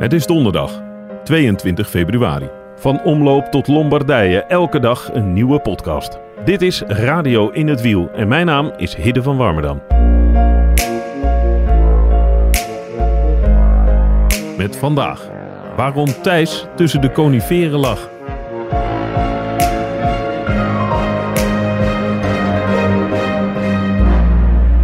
Het 0.00 0.12
is 0.12 0.26
donderdag, 0.26 0.82
22 1.24 1.90
februari. 1.90 2.48
Van 2.76 3.02
omloop 3.02 3.44
tot 3.44 3.68
Lombardije, 3.68 4.42
elke 4.42 4.80
dag 4.80 5.10
een 5.12 5.32
nieuwe 5.32 5.60
podcast. 5.60 6.18
Dit 6.44 6.62
is 6.62 6.80
Radio 6.80 7.50
in 7.50 7.68
het 7.68 7.80
Wiel 7.80 8.10
en 8.10 8.28
mijn 8.28 8.46
naam 8.46 8.72
is 8.76 8.94
Hidde 8.94 9.22
van 9.22 9.36
Warmerdam. 9.36 9.82
Met 14.56 14.76
vandaag 14.76 15.30
waarom 15.76 16.06
Thijs 16.22 16.66
tussen 16.76 17.00
de 17.00 17.12
coniferen 17.12 17.78
lag. 17.78 18.08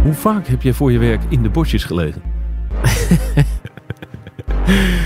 Hoe 0.03 0.13
vaak 0.13 0.47
heb 0.47 0.61
je 0.61 0.73
voor 0.73 0.91
je 0.91 0.99
werk 0.99 1.21
in 1.29 1.41
de 1.41 1.49
bosjes 1.49 1.83
gelegen? 1.83 2.21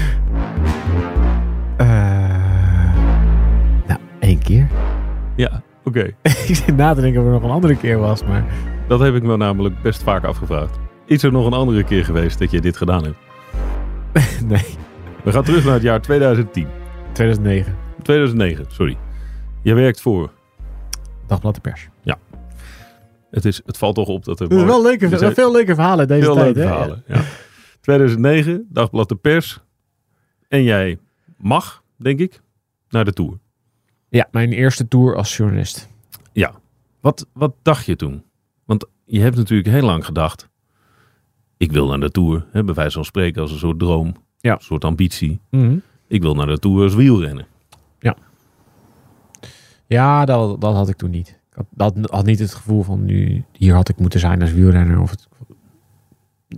Ja, 5.83 5.89
oké. 5.89 6.13
ik 6.47 6.55
zit 6.55 6.75
na 6.75 6.93
te 6.93 7.01
denken 7.01 7.21
of 7.21 7.27
er 7.27 7.33
nog 7.33 7.43
een 7.43 7.49
andere 7.49 7.77
keer 7.77 7.97
was, 7.97 8.23
maar... 8.23 8.45
Dat 8.87 8.99
heb 8.99 9.15
ik 9.15 9.23
me 9.23 9.37
namelijk 9.37 9.81
best 9.81 10.03
vaak 10.03 10.23
afgevraagd. 10.23 10.79
Is 11.05 11.23
er 11.23 11.31
nog 11.31 11.45
een 11.45 11.53
andere 11.53 11.83
keer 11.83 12.05
geweest 12.05 12.39
dat 12.39 12.51
je 12.51 12.61
dit 12.61 12.77
gedaan 12.77 13.03
hebt? 13.03 13.17
nee, 14.51 14.65
We 15.23 15.31
gaan 15.31 15.43
terug 15.43 15.63
naar 15.63 15.73
het 15.73 15.83
jaar 15.83 16.01
2010. 16.01 16.67
2009. 17.11 17.75
2009, 18.01 18.65
sorry. 18.67 18.97
Je 19.61 19.73
werkt 19.73 20.01
voor. 20.01 20.31
Dagblad 21.27 21.55
de 21.55 21.61
Pers. 21.61 21.89
Het, 23.31 23.45
is, 23.45 23.61
het 23.65 23.77
valt 23.77 23.95
toch 23.95 24.07
op 24.07 24.25
dat 24.25 24.39
er... 24.39 24.47
Er 24.47 24.53
zijn 24.53 24.67
wel 24.67 24.81
leuke, 24.81 25.07
er 25.07 25.17
zijn 25.17 25.33
veel 25.33 25.51
leuke 25.51 25.75
verhalen 25.75 26.07
deze 26.07 26.25
veel 26.25 26.33
tijd. 26.33 26.45
leuke 26.45 26.59
hè? 26.59 26.67
verhalen. 26.67 27.03
Ja. 27.07 27.21
2009, 27.81 28.67
Dagblad 28.69 29.09
de 29.09 29.15
Pers. 29.15 29.59
En 30.47 30.63
jij 30.63 30.99
mag, 31.37 31.83
denk 31.95 32.19
ik, 32.19 32.41
naar 32.89 33.05
de 33.05 33.13
Tour. 33.13 33.39
Ja, 34.11 34.27
mijn 34.31 34.51
eerste 34.51 34.87
tour 34.87 35.15
als 35.15 35.37
journalist. 35.37 35.89
Ja. 36.33 36.53
Wat, 36.99 37.27
wat 37.33 37.55
dacht 37.61 37.85
je 37.85 37.95
toen? 37.95 38.23
Want 38.65 38.85
je 39.05 39.19
hebt 39.19 39.35
natuurlijk 39.35 39.69
heel 39.69 39.85
lang 39.85 40.05
gedacht... 40.05 40.49
Ik 41.57 41.71
wil 41.71 41.87
naar 41.87 41.99
de 41.99 42.11
Tour, 42.11 42.45
hè, 42.51 42.63
bij 42.63 42.73
wijze 42.73 42.91
van 42.91 43.05
spreken 43.05 43.41
als 43.41 43.51
een 43.51 43.57
soort 43.57 43.79
droom. 43.79 44.15
Ja. 44.37 44.53
Een 44.53 44.61
soort 44.61 44.85
ambitie. 44.85 45.39
Mhm. 45.49 45.77
Ik 46.07 46.21
wil 46.21 46.33
naar 46.33 46.47
de 46.47 46.59
Tour 46.59 46.83
als 46.83 46.95
wielrennen. 46.95 47.47
Ja, 49.91 50.25
dat, 50.25 50.61
dat 50.61 50.73
had 50.73 50.89
ik 50.89 50.95
toen 50.95 51.09
niet. 51.09 51.29
Ik 51.29 51.55
had, 51.55 51.65
dat 51.69 52.09
had 52.11 52.25
niet 52.25 52.39
het 52.39 52.53
gevoel 52.53 52.83
van 52.83 53.05
nu, 53.05 53.43
hier 53.51 53.73
had 53.73 53.89
ik 53.89 53.97
moeten 53.97 54.19
zijn 54.19 54.41
als 54.41 54.51
wielrenner. 54.51 55.01
Of 55.01 55.09
het, 55.09 55.27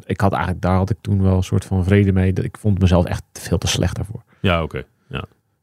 ik 0.06 0.22
had 0.22 0.32
eigenlijk, 0.32 0.62
daar 0.62 0.76
had 0.76 0.90
ik 0.90 0.98
toen 1.02 1.22
wel 1.22 1.36
een 1.36 1.44
soort 1.44 1.66
van 1.66 1.84
vrede 1.84 2.12
mee. 2.12 2.34
Dat 2.34 2.46
Ik 2.46 2.58
vond 2.58 2.80
mezelf 2.80 3.06
echt 3.06 3.24
veel 3.32 3.58
te 3.58 3.68
slecht 3.68 3.96
daarvoor. 3.96 4.24
Ja, 4.42 4.64
oké. 4.64 4.78
Ja. 4.78 4.84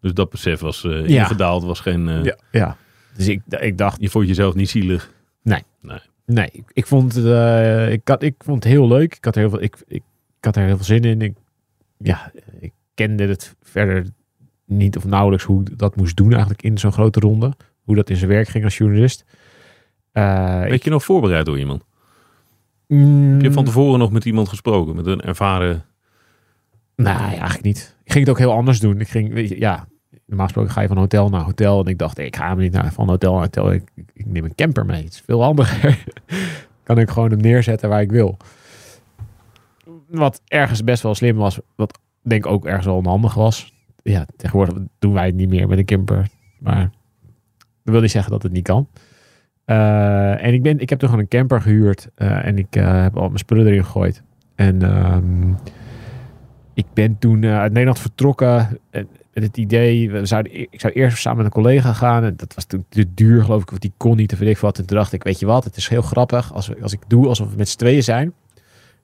Dus 0.00 0.12
dat 0.14 0.30
besef 0.30 0.60
was 0.60 0.80
Ja. 0.80 0.90
ingedaald, 1.06 1.62
was 1.64 1.80
geen... 1.80 2.08
eh, 2.08 2.24
Ja. 2.24 2.36
ja. 2.50 2.76
Dus 3.16 3.28
ik, 3.28 3.41
ik 3.48 3.78
dacht, 3.78 4.00
Je 4.00 4.08
vond 4.10 4.26
jezelf 4.28 4.54
niet 4.54 4.70
zielig. 4.70 5.12
nee, 6.26 6.48
ik, 6.52 6.64
ik 6.72 6.86
vond 6.86 7.14
het, 7.14 7.25
eh, 7.25 7.92
ik, 7.92 8.08
had, 8.08 8.22
ik 8.22 8.34
vond 8.38 8.64
het 8.64 8.72
heel 8.72 8.88
leuk. 8.88 9.14
Ik 9.14 9.25
had 9.25 9.34
er 9.34 9.41
heel 9.41 9.50
veel, 9.50 9.62
ik, 9.62 9.76
ik, 9.86 10.02
ik 10.38 10.44
had 10.44 10.56
er 10.56 10.64
heel 10.64 10.76
veel 10.76 10.84
zin 10.84 11.02
in. 11.02 11.20
Ik, 11.20 11.34
ja, 11.98 12.32
ik 12.60 12.72
kende 12.94 13.26
het 13.26 13.56
verder 13.62 14.06
niet 14.64 14.97
of 14.97 15.04
nauwelijks 15.04 15.44
hoe 15.44 15.60
ik 15.60 15.78
dat 15.78 15.97
moest 15.97 16.16
doen 16.16 16.30
eigenlijk 16.30 16.62
in 16.62 16.78
zo'n 16.78 16.92
grote 16.92 17.20
ronde. 17.20 17.52
Hoe 17.82 17.94
dat 17.96 18.10
in 18.10 18.16
zijn 18.16 18.30
werk 18.30 18.48
ging 18.48 18.64
als 18.64 18.76
journalist. 18.76 19.25
Eh, 20.12 20.60
Weet 20.62 20.84
je 20.84 20.91
nog 20.91 21.04
voorbereid 21.04 21.46
door 21.46 21.58
iemand? 21.58 21.84
Mm, 22.86 23.32
Heb 23.32 23.42
je 23.42 23.52
van 23.52 23.64
tevoren 23.64 23.98
nog 23.98 24.10
met 24.12 24.25
iemand 24.25 24.48
gesproken? 24.48 24.96
Met 24.96 25.06
een 25.06 25.20
ervaren... 25.20 25.84
Nee, 26.96 27.14
eigenlijk 27.14 27.62
niet. 27.62 27.96
Ging 28.10 28.26
het 28.26 28.28
ook 28.28 28.38
heel 28.38 28.53
anders 28.53 28.81
doen. 28.81 29.00
Ik 29.00 29.09
ging, 29.09 29.32
weet 29.32 29.48
je, 29.48 29.59
ja, 29.59 29.87
normaal 30.26 30.47
gesproken 30.47 30.72
ga 30.72 30.81
je 30.81 30.88
van 30.88 30.98
hotel 30.98 31.28
naar 31.28 31.41
hotel. 31.41 31.81
En 31.81 31.87
ik 31.87 31.98
dacht, 31.98 32.19
ik 32.19 32.37
ga 32.37 32.48
hem 32.48 32.59
niet 32.59 32.72
naar, 32.72 32.93
van 32.93 33.09
hotel 33.09 33.32
naar 33.32 33.43
hotel. 33.43 33.72
Ik 33.72 33.91
neem 34.26 34.44
een 34.44 34.54
camper 34.54 34.87
mee. 34.87 35.04
Het 35.04 35.12
is 35.12 35.22
veel 35.26 35.43
handiger. 35.43 36.04
kan 36.82 36.99
ik 36.99 37.10
gewoon 37.10 37.31
hem 37.31 37.41
neerzetten 37.41 37.88
waar 37.88 38.00
ik 38.00 38.10
wil. 38.10 38.37
Wat 40.09 40.43
ergens 40.47 40.84
best 40.84 41.03
wel 41.03 41.15
slim 41.15 41.37
was. 41.37 41.60
Wat 41.76 41.99
denk 42.22 42.44
ik 42.44 42.50
ook 42.50 42.66
ergens 42.66 42.87
wel 42.87 42.97
onhandig 42.97 43.34
was. 43.34 43.72
Ja, 44.03 44.26
tegenwoordig 44.37 44.75
doen 44.99 45.12
wij 45.12 45.26
het 45.26 45.34
niet 45.34 45.49
meer 45.49 45.69
met 45.69 45.78
een 45.78 45.84
camper. 45.84 46.28
Maar 46.59 46.91
dat 47.60 47.93
wil 47.93 48.00
niet 48.00 48.10
zeggen 48.10 48.32
dat 48.32 48.43
het 48.43 48.53
niet 48.53 48.65
kan. 48.65 48.88
Eh, 49.65 50.44
en 50.44 50.54
ik, 50.54 50.62
ben, 50.62 50.78
ik 50.78 50.88
heb 50.88 50.99
toen 50.99 51.09
gewoon 51.09 51.25
een 51.25 51.31
camper 51.31 51.60
gehuurd. 51.60 52.09
eh, 52.15 52.47
en 52.47 52.59
ik 52.59 52.76
eh, 52.76 53.03
heb 53.03 53.16
al 53.16 53.26
mijn 53.26 53.38
spullen 53.38 53.66
erin 53.66 53.84
gegooid. 53.84 54.22
En 54.54 54.82
ehm, 54.82 55.53
ik 56.80 56.92
ben 56.94 57.18
toen 57.18 57.42
eh, 57.42 57.58
uit 57.58 57.72
Nederland 57.72 57.98
vertrokken 57.98 58.78
eh, 58.91 59.04
met 59.32 59.42
het 59.42 59.56
idee, 59.56 60.10
we 60.10 60.26
zouden, 60.26 60.52
e- 60.52 60.66
ik 60.70 60.80
zou 60.80 60.92
eerst 60.92 61.18
samen 61.18 61.36
met 61.36 61.46
een 61.46 61.62
collega 61.62 61.92
gaan. 61.92 62.24
En 62.24 62.36
dat 62.36 62.54
was 62.54 62.64
toen 62.64 62.84
te 62.88 63.14
duur, 63.14 63.44
geloof 63.44 63.62
ik, 63.62 63.72
of 63.72 63.78
die 63.78 63.92
kon 63.96 64.16
niet, 64.16 64.41
ik 64.41 64.58
wat. 64.58 64.78
En 64.78 64.86
toen 64.86 64.96
dacht 64.96 65.12
ik, 65.12 65.22
weet 65.22 65.40
je 65.40 65.46
wat, 65.46 65.64
het 65.64 65.76
is 65.76 65.88
heel 65.88 66.02
grappig 66.02 66.52
als, 66.52 66.69
we, 66.69 66.76
als 66.82 66.92
ik 66.92 67.00
doe 67.06 67.28
alsof 67.28 67.50
we 67.50 67.56
met 67.56 67.69
z'n 67.69 67.78
tweeën 67.78 68.02
zijn. 68.02 68.32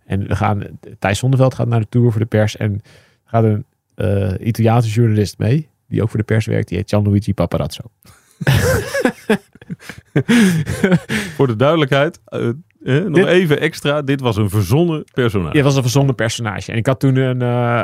En 0.07 0.27
we 0.27 0.37
gaan, 0.37 0.63
Thijs 0.99 1.19
Zonneveld 1.19 1.55
gaat 1.55 1.69
naar 1.69 1.81
de 1.81 1.89
Tour 1.89 2.11
voor 2.11 2.21
de 2.21 2.27
pers. 2.27 2.57
En 2.57 2.81
gaat 3.25 3.45
een 3.45 3.65
eh, 3.95 4.47
Italiaanse 4.47 4.91
journalist 4.91 5.39
mee, 5.39 5.69
die 5.89 6.03
ook 6.03 6.09
voor 6.09 6.19
de 6.19 6.25
pers 6.25 6.47
werkt. 6.47 6.69
Die 6.69 6.79
heet 6.79 6.89
Gianluigi 6.89 7.35
Paparazzo. 7.35 7.83
Voor 11.37 11.47
de 11.47 11.57
duidelijkheid, 11.57 12.21
eh, 12.87 13.03
nog 13.03 13.15
Dit- 13.15 13.27
even 13.27 13.61
extra. 13.61 14.03
Dit 14.03 14.21
was 14.21 14.37
een 14.37 14.51
verzonnen 14.51 15.05
personage. 15.13 15.57
Het 15.57 15.65
was 15.65 15.77
een 15.77 15.83
verzonnen 15.83 16.15
personage. 16.15 16.73
En 16.73 16.79
ik 16.79 16.87
had 16.87 17.01
toen 17.01 17.17
een, 17.17 17.43
eh, 17.43 17.81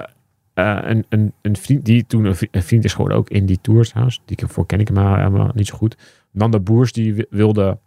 eh, 0.54 0.78
een, 0.82 1.04
een, 1.08 1.32
een 1.42 1.56
vriend, 1.56 1.84
die 1.84 2.06
toen 2.06 2.24
een 2.24 2.36
vri- 2.36 2.48
een 2.50 2.62
vriend 2.62 2.84
is 2.84 2.92
geworden, 2.92 3.18
ook 3.18 3.30
in 3.30 3.46
die 3.46 3.58
tour 3.62 3.84
trouwens. 3.88 4.20
Die 4.24 4.36
ik- 4.40 4.48
voor 4.50 4.66
ken 4.66 4.80
ik 4.80 4.88
hem 4.88 4.96
maar 4.96 5.18
helemaal 5.18 5.50
niet 5.54 5.66
zo 5.66 5.76
goed. 5.76 5.96
Nanda 6.30 6.58
Boers, 6.58 6.92
die 6.92 7.14
wi- 7.14 7.26
wilde 7.30 7.78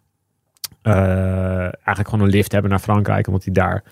eh, 0.81 0.93
eigenlijk 1.61 2.09
gewoon 2.09 2.25
een 2.25 2.31
lift 2.31 2.51
hebben 2.51 2.71
naar 2.71 2.79
Frankrijk, 2.79 3.27
omdat 3.27 3.43
hij 3.43 3.53
daar, 3.53 3.83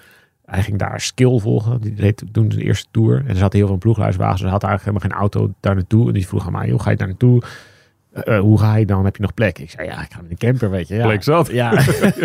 hij 0.46 0.64
ging 0.64 0.78
daar 0.80 1.02
skill 1.02 1.40
volgen. 1.40 1.82
Die 1.82 1.94
deed 1.94 2.24
toen 2.32 2.48
de 2.48 2.64
eerste 2.64 2.88
tour. 2.92 3.18
En 3.18 3.28
er 3.28 3.36
zaten 3.36 3.58
heel 3.60 3.68
veel 3.68 3.78
ploeghuiswagens, 3.78 4.42
dus 4.42 4.50
hij 4.50 4.60
had 4.60 4.64
eigenlijk 4.64 5.00
helemaal 5.02 5.30
geen 5.30 5.40
auto 5.40 5.54
daar 5.60 5.76
naartoe. 5.76 6.08
En 6.08 6.14
die 6.14 6.28
vroeg 6.28 6.46
aan 6.46 6.52
mij, 6.52 6.70
hoe 6.70 6.82
ga 6.82 6.90
je 6.90 6.96
daar 6.96 7.08
naartoe? 7.08 7.42
Eh, 8.14 8.36
eh, 8.36 8.42
hoe 8.42 8.60
ga 8.60 8.76
je 8.76 8.86
dan? 8.86 9.06
Heb 9.06 9.16
je 9.16 9.22
nog 9.22 9.34
plek? 9.34 9.60
Ik 9.60 9.70
zei, 9.70 9.88
ja, 9.88 10.02
ik 10.04 10.14
ga 10.14 10.22
met 10.22 10.32
een 10.32 10.38
camper, 10.38 10.70
weet 10.70 10.88
je. 10.88 10.96
Ja. 10.96 11.06
Plek 11.06 11.24
zat. 11.24 11.48
Ja, 11.52 11.74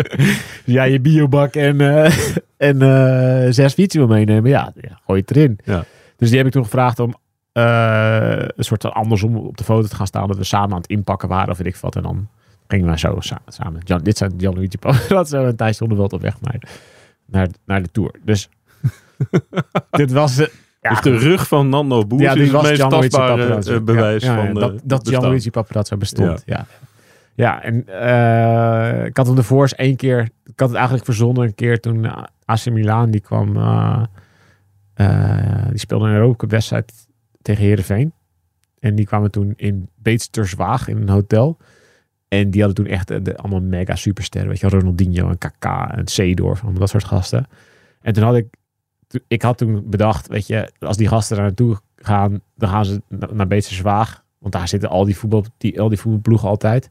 ja 0.65 0.83
je 0.83 0.99
biobak 0.99 1.55
en, 1.55 1.81
eh, 1.81 2.13
en 2.57 3.53
zes 3.53 3.73
fietsen 3.73 3.99
wil 3.99 4.15
meenemen. 4.15 4.49
Ja, 4.49 4.73
ja, 4.81 4.99
gooi 5.05 5.19
het 5.21 5.31
erin. 5.35 5.59
Ja. 5.63 5.83
Dus 6.17 6.29
die 6.29 6.37
heb 6.37 6.47
ik 6.47 6.53
toen 6.53 6.63
gevraagd 6.63 6.99
om 6.99 7.15
een 7.53 8.63
soort 8.63 8.81
van 8.81 8.93
andersom 8.93 9.35
op 9.37 9.57
de 9.57 9.63
foto 9.63 9.87
te 9.87 9.95
gaan 9.95 10.07
staan. 10.07 10.27
Dat 10.27 10.37
we 10.37 10.43
samen 10.43 10.71
aan 10.71 10.81
het 10.81 10.89
inpakken 10.89 11.29
waren 11.29 11.49
of 11.49 11.57
weet 11.57 11.67
ik 11.67 11.75
wat. 11.75 11.95
En 11.95 12.01
dan 12.01 12.27
gingen 12.67 12.91
we 12.91 12.99
zo 12.99 13.15
sa- 13.19 13.41
samen. 13.47 13.81
Jan, 13.83 13.99
dit 14.03 14.17
zijn 14.17 14.33
Jan 14.37 14.53
Luigi 14.53 14.77
Paparazzo 14.77 15.45
en 15.45 15.55
Thijs 15.55 15.77
Zonneveld 15.77 16.13
op 16.13 16.21
weg 16.21 16.41
naar, 16.41 16.61
naar, 17.25 17.47
naar 17.65 17.81
de 17.83 17.91
Tour. 17.91 18.11
Dus 18.23 18.49
dit 19.91 20.11
was... 20.11 20.47
ja, 20.81 20.89
dus 20.89 21.01
de 21.01 21.17
rug 21.17 21.47
van 21.47 21.69
Nando 21.69 22.05
Boers 22.05 22.23
ja, 22.23 22.33
is 22.33 22.41
het 22.41 22.51
was 22.51 22.63
meest 22.63 22.89
tastbare 22.89 23.55
eh, 23.55 23.79
bewijs 23.79 24.23
Ja, 24.23 24.35
van 24.35 24.47
eh, 24.47 24.53
dat, 24.53 24.81
dat. 24.83 25.07
Gianluigi 25.07 25.49
Paparazzo 25.49 25.97
bestond. 25.97 26.43
Ja. 26.45 26.65
Ja, 27.35 27.63
en 27.63 27.87
eh, 27.87 29.05
ik 29.05 29.17
had 29.17 29.27
hem 29.27 29.37
ervoor 29.37 29.61
eens 29.61 29.75
één 29.75 29.95
keer, 29.95 30.29
ik 30.45 30.59
had 30.59 30.67
het 30.67 30.77
eigenlijk 30.77 31.05
verzonnen 31.05 31.43
een 31.43 31.55
keer 31.55 31.79
toen 31.79 32.05
AC 32.45 32.69
Milan 32.69 33.11
die 33.11 33.21
kwam, 33.21 33.53
die 35.69 35.79
speelde 35.79 36.05
een 36.05 36.13
Europa 36.13 36.35
Cup 36.37 36.51
wedstrijd 36.51 36.93
tegen 37.41 37.63
Heerenveen. 37.63 38.13
En 38.79 38.95
die 38.95 39.05
kwamen 39.05 39.31
toen 39.31 39.53
in 39.55 39.89
Beetsterswaag 39.95 40.87
in 40.87 40.97
een 40.97 41.09
hotel. 41.09 41.57
En 42.27 42.49
die 42.49 42.63
hadden 42.63 42.85
toen 42.85 42.93
echt 42.93 43.25
de, 43.25 43.37
allemaal 43.37 43.61
mega 43.61 43.95
supersterren. 43.95 44.49
Weet 44.49 44.59
je, 44.59 44.69
Ronaldinho 44.69 45.29
en 45.29 45.37
KK 45.37 45.65
en 45.91 46.07
Seedorf, 46.07 46.61
allemaal 46.61 46.79
dat 46.79 46.89
soort 46.89 47.03
gasten. 47.03 47.47
En 48.01 48.13
toen 48.13 48.23
had 48.23 48.35
ik, 48.35 48.45
ik 49.27 49.41
had 49.41 49.57
toen 49.57 49.89
bedacht, 49.89 50.27
weet 50.27 50.47
je, 50.47 50.71
als 50.79 50.97
die 50.97 51.07
gasten 51.07 51.35
daar 51.35 51.45
naartoe 51.45 51.77
gaan, 51.95 52.41
dan 52.55 52.69
gaan 52.69 52.85
ze 52.85 53.01
na- 53.07 53.29
naar 53.33 53.47
Beetsterswaag. 53.47 54.23
Want 54.37 54.53
daar 54.53 54.67
zitten 54.67 54.89
al 54.89 55.05
die, 55.05 55.17
voetbal, 55.17 55.45
die, 55.57 55.81
al 55.81 55.89
die 55.89 55.99
voetbalploegen 55.99 56.49
altijd. 56.49 56.89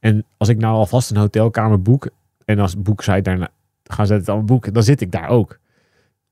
En 0.00 0.24
als 0.36 0.48
ik 0.48 0.58
nou 0.58 0.74
alvast 0.74 1.10
een 1.10 1.16
hotelkamer 1.16 1.82
boek 1.82 2.08
en 2.44 2.58
als 2.58 2.82
boek 2.82 3.02
zij 3.02 3.22
daarna 3.22 3.48
gaan 3.84 4.06
ze 4.06 4.12
het 4.14 4.28
allemaal 4.28 4.46
boeken, 4.46 4.72
dan 4.72 4.82
zit 4.82 5.00
ik 5.00 5.10
daar 5.12 5.28
ook. 5.28 5.58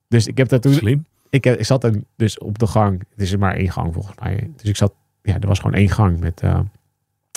Dus 0.09 0.27
ik 0.27 0.37
heb 0.37 0.49
dat 0.49 0.63
toen... 0.63 0.73
Slim. 0.75 1.05
Ik, 1.31 1.45
heb- 1.45 1.59
ik 1.59 1.65
zat 1.65 1.81
dan 1.81 2.05
dus 2.17 2.39
op 2.39 2.59
de 2.59 2.67
gang. 2.67 2.99
Het 3.11 3.21
is 3.21 3.33
er 3.33 3.39
maar 3.39 3.55
één 3.55 3.71
gang 3.73 3.95
volgens 3.95 4.17
mij. 4.19 4.51
Dus 4.57 4.69
ik 4.69 4.77
zat... 4.77 4.93
Ja, 5.23 5.35
er 5.41 5.47
was 5.49 5.59
gewoon 5.59 5.77
één 5.77 5.91
gang 5.91 6.21
met... 6.21 6.41
eh 6.41 6.61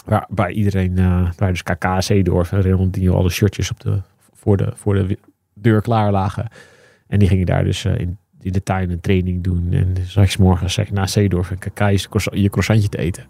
waar, 0.06 0.26
waar 0.30 0.52
iedereen... 0.52 0.98
eh 0.98 1.32
waar 1.38 1.52
dus 1.52 1.64
KK, 1.64 1.86
Zeedorf 2.00 2.52
en 2.52 2.62
Ronaldinho 2.62 3.16
alle 3.16 3.30
shirtjes 3.30 3.72
op 3.72 3.80
de, 3.80 4.02
voor, 4.34 4.58
de, 4.58 4.72
voor 4.76 4.94
de 4.94 5.18
deur 5.54 5.82
klaar 5.82 6.12
lagen. 6.12 6.48
En 7.10 7.20
die 7.20 7.28
gingen 7.28 7.46
daar 7.46 7.64
dus 7.64 7.86
eh, 7.86 8.00
in, 8.00 8.18
in 8.42 8.52
de 8.52 8.64
tuin 8.64 8.90
een 8.90 9.00
training 9.00 9.44
doen. 9.44 9.68
En 9.72 9.96
straks 10.06 10.38
morgen 10.38 10.72
zeg 10.72 10.86
ik 10.88 10.94
na 10.94 11.08
Zeedorf 11.08 11.52
en 11.52 11.58
KK 11.58 11.80
je, 11.80 12.08
croissant- 12.10 12.38
je 12.38 12.50
croissantje 12.50 12.90
te 12.90 12.98
eten. 12.98 13.26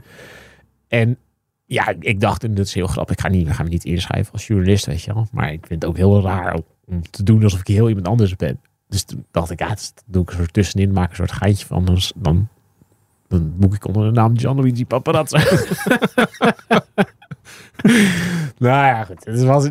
En 0.88 1.18
ja, 1.66 1.94
ik 2.00 2.20
dacht, 2.20 2.44
en 2.44 2.54
dat 2.54 2.66
is 2.66 2.74
heel 2.74 2.88
grappig, 2.88 3.16
ik 3.16 3.22
ga, 3.22 3.28
niet, 3.28 3.48
ik 3.48 3.54
ga 3.54 3.64
me 3.64 3.70
niet 3.70 3.86
inschrijven 3.86 4.34
als 4.34 4.48
journalist, 4.48 4.86
weet 4.86 5.02
je 5.02 5.14
wel. 5.14 5.28
Maar 5.32 5.52
ik 5.52 5.66
vind 5.68 5.82
het 5.82 5.92
ook 5.92 5.98
heel 5.98 6.22
raar 6.22 6.54
om, 6.86 7.02
te 7.10 7.24
doen 7.24 7.44
alsof 7.44 7.60
ik 7.60 7.68
heel 7.68 7.88
iemand 7.88 8.08
anders 8.08 8.36
ben. 8.36 8.60
Dus 8.88 9.04
toen 9.04 9.26
dacht 9.32 9.52
ik, 9.52 9.60
ja, 9.60 9.76
doe 10.06 10.22
ik 10.22 10.30
een 10.30 10.36
soort 10.36 10.54
tussenin, 10.54 10.92
maak 10.92 11.10
een 11.10 11.16
soort 11.16 11.32
geintje 11.32 11.66
van. 11.66 11.86
Dan, 11.86 11.98
dan, 12.16 12.48
dan 13.28 13.54
boek 13.58 13.76
ik 13.76 13.88
onder 13.88 14.06
de 14.06 14.12
naam 14.12 14.38
Gianluigi 14.38 14.86
Paparazzo. 14.86 15.38
nou 18.58 18.86
ja, 18.86 19.04
goed. 19.04 19.26
Het 19.26 19.44
was, 19.44 19.70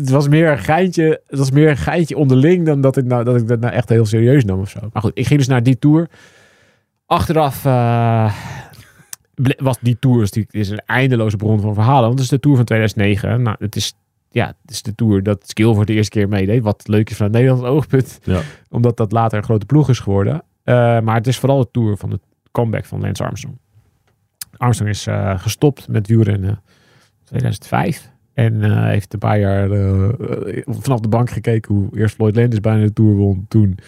het 0.00 0.10
was 0.10 0.28
meer 0.28 0.50
een 0.50 0.58
geintje, 0.58 1.20
het 1.26 1.38
was 1.38 1.50
meer 1.50 1.68
een 1.68 1.76
geintje 1.76 2.16
onderling 2.16 2.66
dan 2.66 2.80
dat 2.80 2.96
ik, 2.96 3.04
nou, 3.04 3.24
dat 3.24 3.36
ik 3.36 3.48
dat 3.48 3.60
nou 3.60 3.72
echt 3.72 3.88
heel 3.88 4.06
serieus 4.06 4.44
nam 4.44 4.60
of 4.60 4.70
zo. 4.70 4.80
Maar 4.92 5.02
goed, 5.02 5.12
ik 5.14 5.26
ging 5.26 5.38
dus 5.38 5.48
naar 5.48 5.62
die 5.62 5.78
tour. 5.78 6.08
Achteraf 7.06 7.64
eh, 7.64 8.34
was 9.56 9.78
die 9.80 9.96
tour 9.98 10.22
is 10.22 10.44
is 10.50 10.68
een 10.68 10.82
eindeloze 10.86 11.36
bron 11.36 11.60
van 11.60 11.74
verhalen. 11.74 12.02
Want 12.02 12.14
het 12.14 12.22
is 12.22 12.28
de 12.28 12.40
tour 12.40 12.56
van 12.56 12.64
2009. 12.64 13.42
Nou, 13.42 13.56
het 13.58 13.76
is, 13.76 13.94
ja, 14.30 14.46
het 14.46 14.70
is 14.70 14.82
de 14.82 14.94
tour 14.94 15.22
dat 15.22 15.48
Skill 15.48 15.74
voor 15.74 15.86
de 15.86 15.92
eerste 15.92 16.18
keer 16.18 16.28
meedeed. 16.28 16.62
Wat 16.62 16.88
leuk 16.88 17.10
is 17.10 17.16
van 17.16 17.26
het 17.26 17.34
Nederlands 17.34 17.66
oogpunt. 17.66 18.18
Ja. 18.22 18.40
Omdat 18.68 18.96
dat 18.96 19.12
later 19.12 19.38
een 19.38 19.44
grote 19.44 19.66
ploeg 19.66 19.88
is 19.88 19.98
geworden. 19.98 20.42
Eh, 20.64 20.74
maar 21.00 21.14
het 21.14 21.26
is 21.26 21.38
vooral 21.38 21.58
de 21.58 21.68
tour 21.72 21.96
van 21.96 22.10
de 22.10 22.20
comeback 22.50 22.84
van 22.84 23.00
Lance 23.00 23.24
Armstrong. 23.24 23.58
Armstrong 24.56 24.90
is 24.92 25.06
eh, 25.06 25.38
gestopt 25.38 25.88
met 25.88 26.06
wielrennen 26.06 26.50
in 26.50 27.24
2005. 27.24 28.10
En 28.40 28.62
eh, 28.62 28.84
heeft 28.84 29.12
een 29.12 29.18
paar 29.18 29.38
jaar 29.38 29.70
eh, 29.70 30.08
vanaf 30.66 31.00
de 31.00 31.08
bank 31.08 31.30
gekeken 31.30 31.74
hoe 31.74 31.88
eerst 31.98 32.14
Floyd 32.14 32.36
Landis 32.36 32.60
bijna 32.60 32.84
de 32.84 32.92
Tour 32.92 33.14
won. 33.14 33.44
Toen 33.48 33.78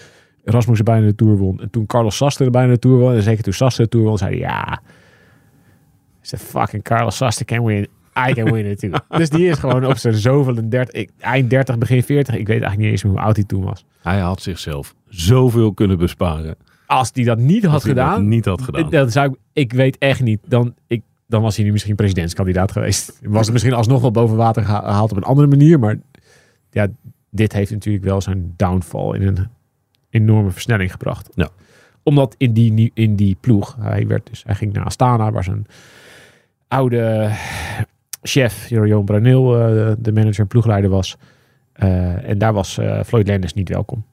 Rasmussen 0.44 0.84
bijna 0.84 1.06
de 1.06 1.14
Tour 1.14 1.36
won. 1.36 1.60
En 1.60 1.70
toen 1.70 1.86
Carlos 1.86 2.16
Sastre 2.16 2.50
bijna 2.50 2.72
de 2.72 2.78
Tour 2.78 2.98
won. 2.98 3.14
En 3.14 3.22
zeker 3.22 3.42
toen 3.42 3.52
Sastre 3.52 3.82
de 3.82 3.88
Tour 3.88 4.06
won, 4.06 4.18
zei 4.18 4.30
hij 4.30 4.38
ja... 4.38 4.82
Is 6.22 6.28
de 6.28 6.38
fucking 6.38 6.82
Carlos 6.82 7.16
Sastre 7.16 7.44
can 7.44 7.64
win. 7.64 7.86
I 8.28 8.32
can 8.32 8.52
win 8.52 8.66
it 8.66 8.78
too. 8.78 8.90
dus 9.18 9.30
die 9.30 9.46
is 9.46 9.58
gewoon 9.58 9.86
op 9.86 9.96
zijn 9.96 10.14
zoveel 10.14 10.56
en 10.56 10.68
30, 10.68 10.94
ik- 10.94 11.10
eind 11.20 11.50
30, 11.50 11.78
begin 11.78 12.02
40. 12.02 12.34
Ik 12.34 12.46
weet 12.46 12.62
eigenlijk 12.62 12.78
niet 12.78 12.90
eens 12.90 13.02
hoe 13.02 13.20
oud 13.20 13.36
hij 13.36 13.44
toen 13.44 13.64
was. 13.64 13.84
Hij 14.02 14.18
had 14.18 14.42
zichzelf 14.42 14.94
zoveel 15.08 15.72
kunnen 15.74 15.98
besparen. 15.98 16.56
Als 16.86 17.12
die 17.12 17.24
dat 17.24 17.38
niet 17.38 17.62
had 17.64 17.72
dat 17.72 17.82
gedaan, 17.82 18.28
niet 18.28 18.44
had 18.44 18.62
gedaan. 18.62 18.90
Dat 18.90 19.12
zou 19.12 19.28
ik, 19.30 19.36
ik 19.52 19.72
weet 19.72 19.98
echt 19.98 20.22
niet. 20.22 20.40
Dan, 20.46 20.74
ik, 20.86 21.02
dan 21.32 21.42
was 21.42 21.56
hij 21.56 21.64
nu 21.64 21.72
misschien 21.72 21.94
presidentskandidaat 21.94 22.72
geweest. 22.72 23.18
Was 23.22 23.44
het 23.44 23.52
misschien 23.52 23.72
alsnog 23.74 24.00
wel 24.00 24.10
boven 24.10 24.36
water 24.36 24.64
geha- 24.64 24.80
gehaald 24.80 25.10
op 25.10 25.16
een 25.16 25.22
andere 25.22 25.48
manier. 25.48 25.78
Maar 25.78 25.96
ja, 26.70 26.86
dit 27.30 27.52
heeft 27.52 27.70
natuurlijk 27.70 28.04
wel 28.04 28.20
zijn 28.20 28.54
downfall 28.56 29.14
in 29.14 29.26
een 29.26 29.48
enorme 30.10 30.50
versnelling 30.50 30.90
gebracht. 30.90 31.28
Ja. 31.34 31.48
Omdat 32.02 32.34
in 32.38 32.52
die, 32.52 32.90
in 32.94 33.16
die 33.16 33.36
ploeg, 33.40 33.76
hij, 33.80 34.06
werd 34.06 34.26
dus, 34.26 34.42
hij 34.46 34.54
ging 34.54 34.72
naar 34.72 34.84
Astana, 34.84 35.32
waar 35.32 35.44
zijn 35.44 35.66
oude 36.68 37.30
chef, 38.22 38.68
Jeroen 38.68 39.04
Braneel, 39.04 39.58
eh, 39.58 39.92
de 39.98 40.12
manager 40.12 40.40
en 40.40 40.46
ploegleider 40.46 40.90
was. 40.90 41.16
Eh, 41.72 42.28
en 42.28 42.38
daar 42.38 42.52
was 42.52 42.78
eh, 42.78 43.02
Floyd 43.02 43.28
Landis 43.28 43.54
niet 43.54 43.68
welkom. 43.68 44.04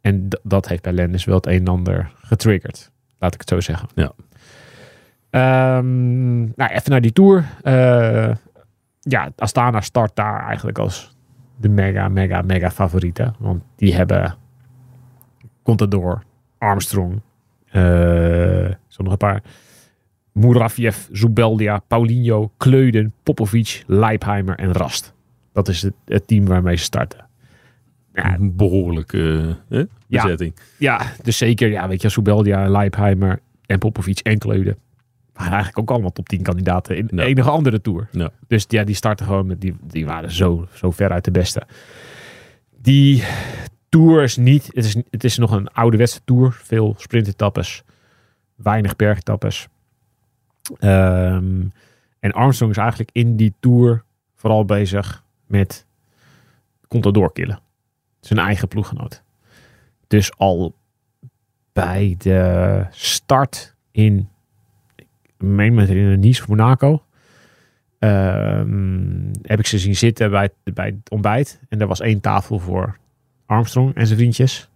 En 0.00 0.28
dat 0.42 0.68
heeft 0.68 0.82
bij 0.82 0.92
Landis 0.92 1.24
wel 1.24 1.36
het 1.36 1.46
een 1.46 1.58
en 1.58 1.68
ander 1.68 2.10
getriggerd. 2.16 2.90
Laat 3.18 3.34
ik 3.34 3.40
het 3.40 3.48
zo 3.48 3.60
zeggen. 3.60 3.88
Ja. 3.94 4.12
Ehm, 5.30 6.38
nou, 6.40 6.70
even 6.72 6.90
naar 6.90 7.00
die 7.00 7.12
tour. 7.12 7.44
Eh, 7.62 8.34
ja, 9.00 9.30
Astana 9.36 9.80
start 9.80 10.16
daar 10.16 10.46
eigenlijk 10.46 10.78
als 10.78 11.16
de 11.56 11.68
mega, 11.68 12.08
mega, 12.08 12.42
mega 12.42 12.70
favoriete. 12.70 13.32
Want 13.38 13.62
die 13.76 13.94
hebben 13.94 14.34
Contador, 15.62 16.22
Armstrong, 16.58 17.20
eh 17.66 18.70
zo 18.86 19.02
nog 19.02 19.12
een 19.12 19.16
paar. 19.18 19.42
Muraviev, 20.32 20.96
Zubeldia, 21.12 21.78
Paulinho, 21.78 22.50
Kleuden, 22.56 23.12
Popovic, 23.22 23.82
Leipheimer 23.86 24.56
en 24.58 24.72
Rast. 24.72 25.14
Dat 25.52 25.68
is 25.68 25.82
het, 25.82 25.94
het 26.04 26.26
team 26.26 26.44
waarmee 26.46 26.76
ze 26.76 26.82
starten. 26.84 27.26
Ja, 28.12 28.34
Een 28.34 28.56
behoorlijke 28.56 29.56
eh, 29.68 29.78
Ja. 30.06 30.22
bezetting. 30.22 30.54
ja, 30.78 31.00
dus 31.22 31.36
zeker, 31.36 31.68
ja, 31.70 31.88
weet 31.88 32.02
je, 32.02 32.08
Soubeldia, 32.08 32.68
Leipheimer 32.68 33.40
en 33.66 33.78
Popovic 33.78 34.18
en 34.18 34.38
Kleuden. 34.38 34.76
Waren 35.38 35.52
eigenlijk 35.52 35.78
ook 35.78 35.90
allemaal 35.90 36.12
top 36.12 36.28
10 36.28 36.42
kandidaten 36.42 36.96
in 36.96 37.08
Ja. 37.14 37.22
enige 37.22 37.50
andere 37.50 37.80
tour. 37.80 38.08
Dus 38.46 38.64
ja, 38.68 38.84
die 38.84 38.94
starten 38.94 39.26
gewoon 39.26 39.46
met, 39.46 39.60
die, 39.60 39.76
die 39.82 40.06
waren 40.06 40.32
zo, 40.32 40.66
zo 40.74 40.90
ver 40.90 41.10
uit 41.10 41.24
de 41.24 41.30
beste. 41.30 41.62
Die 42.76 43.24
tour 43.88 44.22
is 44.22 44.36
niet, 44.36 44.66
het 44.66 44.84
is, 44.84 44.94
het 45.10 45.24
is 45.24 45.38
nog 45.38 45.50
een 45.50 45.68
ouderwetse 45.68 46.20
tour. 46.24 46.52
Veel 46.52 46.94
sprintetappes, 46.98 47.82
weinig 48.56 48.96
bergetappes. 48.96 49.68
Ehm, 50.78 51.66
en 52.20 52.32
Armstrong 52.32 52.72
is 52.72 52.78
eigenlijk 52.78 53.10
in 53.12 53.36
die 53.36 53.54
tour 53.60 54.04
vooral 54.34 54.64
bezig 54.64 55.24
met 55.46 55.86
Contador 56.88 57.32
killen. 57.32 57.60
Zijn 58.20 58.38
eigen 58.38 58.68
ploeggenoot. 58.68 59.22
Dus 60.06 60.36
al 60.36 60.74
bij 61.72 62.14
de 62.18 62.86
start 62.90 63.74
in, 63.90 64.28
meen 65.38 65.74
met 65.74 65.88
in 65.88 66.20
Nice 66.20 66.42
of 66.42 66.48
Monaco, 66.48 67.02
ehm, 67.98 69.32
heb 69.42 69.58
ik 69.58 69.66
ze 69.66 69.78
zien 69.78 69.96
zitten 69.96 70.30
bij, 70.30 70.42
het- 70.64 70.74
bij 70.74 70.86
het 70.86 71.10
ontbijt. 71.10 71.60
En 71.68 71.80
er 71.80 71.86
was 71.86 72.00
één 72.00 72.20
tafel 72.20 72.58
voor 72.58 72.96
Armstrong 73.46 73.94
en 73.94 74.06
zijn 74.06 74.18
vriendjes. 74.18 74.68